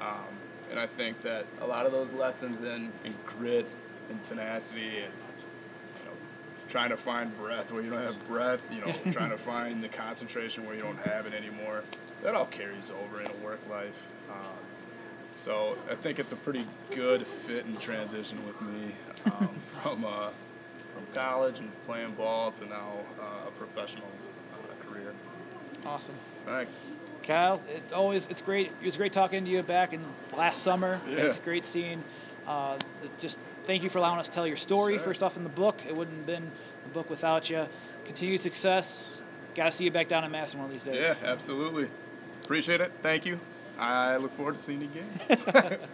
Um, 0.00 0.26
and 0.70 0.80
I 0.80 0.86
think 0.86 1.20
that 1.20 1.46
a 1.60 1.66
lot 1.66 1.86
of 1.86 1.92
those 1.92 2.12
lessons 2.12 2.62
in, 2.62 2.90
in 3.04 3.14
grit 3.26 3.66
and 4.10 4.24
tenacity 4.26 4.98
and 4.98 5.12
you 5.12 6.04
know, 6.04 6.16
trying 6.68 6.90
to 6.90 6.96
find 6.96 7.36
breath 7.38 7.72
where 7.72 7.82
you 7.82 7.90
don't 7.90 8.02
have 8.02 8.28
breath, 8.28 8.60
you 8.72 8.80
know, 8.80 9.12
trying 9.12 9.30
to 9.30 9.38
find 9.38 9.82
the 9.82 9.88
concentration 9.88 10.66
where 10.66 10.74
you 10.74 10.82
don't 10.82 10.98
have 10.98 11.26
it 11.26 11.34
anymore, 11.34 11.82
that 12.22 12.34
all 12.34 12.46
carries 12.46 12.90
over 12.90 13.20
in 13.20 13.26
a 13.26 13.44
work 13.44 13.60
life. 13.70 13.96
Um, 14.30 14.56
so 15.36 15.76
I 15.90 15.94
think 15.94 16.18
it's 16.18 16.32
a 16.32 16.36
pretty 16.36 16.64
good 16.90 17.26
fit 17.46 17.66
and 17.66 17.78
transition 17.80 18.38
with 18.46 18.60
me 18.62 18.92
um, 19.26 19.50
from 19.82 20.04
uh, 20.04 20.30
from 20.94 21.06
college 21.14 21.58
and 21.58 21.70
playing 21.84 22.12
ball 22.12 22.52
to 22.52 22.64
now 22.66 22.92
uh, 23.20 23.48
a 23.48 23.50
professional. 23.52 24.08
Awesome. 25.86 26.14
Thanks. 26.44 26.80
Kyle, 27.22 27.60
it's 27.74 27.92
always 27.92 28.28
it's 28.28 28.42
great. 28.42 28.70
It 28.80 28.84
was 28.84 28.96
great 28.96 29.12
talking 29.12 29.44
to 29.44 29.50
you 29.50 29.62
back 29.62 29.92
in 29.92 30.00
last 30.36 30.62
summer. 30.62 31.00
Yeah. 31.08 31.16
It's 31.18 31.38
great 31.38 31.64
seeing. 31.64 32.02
Uh, 32.46 32.78
just 33.18 33.38
thank 33.64 33.82
you 33.82 33.88
for 33.88 33.98
allowing 33.98 34.20
us 34.20 34.28
to 34.28 34.34
tell 34.34 34.46
your 34.46 34.56
story. 34.56 34.94
Sure. 34.96 35.04
First 35.04 35.22
off, 35.22 35.36
in 35.36 35.42
the 35.42 35.48
book, 35.48 35.80
it 35.88 35.96
wouldn't 35.96 36.16
have 36.16 36.26
been 36.26 36.50
the 36.84 36.88
book 36.90 37.10
without 37.10 37.50
you. 37.50 37.66
Continued 38.04 38.40
success. 38.40 39.18
Got 39.56 39.66
to 39.66 39.72
see 39.72 39.84
you 39.84 39.90
back 39.90 40.08
down 40.08 40.22
in 40.22 40.30
Madison 40.30 40.60
one 40.60 40.66
of 40.66 40.72
these 40.72 40.84
days. 40.84 41.02
Yeah, 41.02 41.14
absolutely. 41.28 41.88
Appreciate 42.44 42.80
it. 42.80 42.92
Thank 43.02 43.26
you. 43.26 43.40
I 43.78 44.16
look 44.16 44.32
forward 44.36 44.56
to 44.56 44.60
seeing 44.60 44.82
you 44.82 44.88
again. 45.28 45.78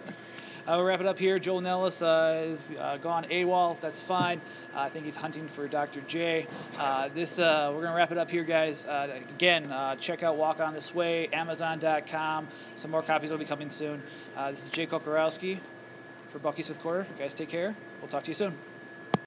Uh, 0.66 0.74
we'll 0.76 0.84
wrap 0.84 1.00
it 1.00 1.06
up 1.06 1.18
here. 1.18 1.40
Joel 1.40 1.60
Nellis 1.60 2.02
uh, 2.02 2.44
is 2.46 2.70
uh, 2.78 2.96
gone 2.98 3.24
AWOL. 3.24 3.80
That's 3.80 4.00
fine. 4.00 4.40
Uh, 4.74 4.82
I 4.82 4.88
think 4.90 5.04
he's 5.04 5.16
hunting 5.16 5.48
for 5.48 5.66
Dr. 5.66 6.02
J. 6.02 6.46
Uh, 6.78 7.08
this 7.08 7.40
uh, 7.40 7.72
we're 7.74 7.82
gonna 7.82 7.96
wrap 7.96 8.12
it 8.12 8.18
up 8.18 8.30
here, 8.30 8.44
guys. 8.44 8.86
Again, 9.34 9.74
check 10.00 10.22
out 10.22 10.36
Walk 10.36 10.60
On 10.60 10.72
This 10.72 10.94
Way, 10.94 11.26
Amazon.com. 11.28 12.46
Some 12.76 12.90
more 12.92 13.02
copies 13.02 13.30
will 13.30 13.38
be 13.38 13.44
coming 13.44 13.70
soon. 13.70 14.00
This 14.50 14.64
is 14.64 14.68
Jake 14.68 14.90
Kocorowski 14.90 15.58
for 16.30 16.38
Bucky's 16.38 16.68
Fifth 16.68 16.80
Quarter. 16.80 17.08
You 17.16 17.22
guys 17.24 17.34
take 17.34 17.48
care. 17.48 17.74
We'll 18.00 18.08
talk 18.08 18.22
to 18.22 18.28
you 18.28 18.34
soon. 18.34 18.71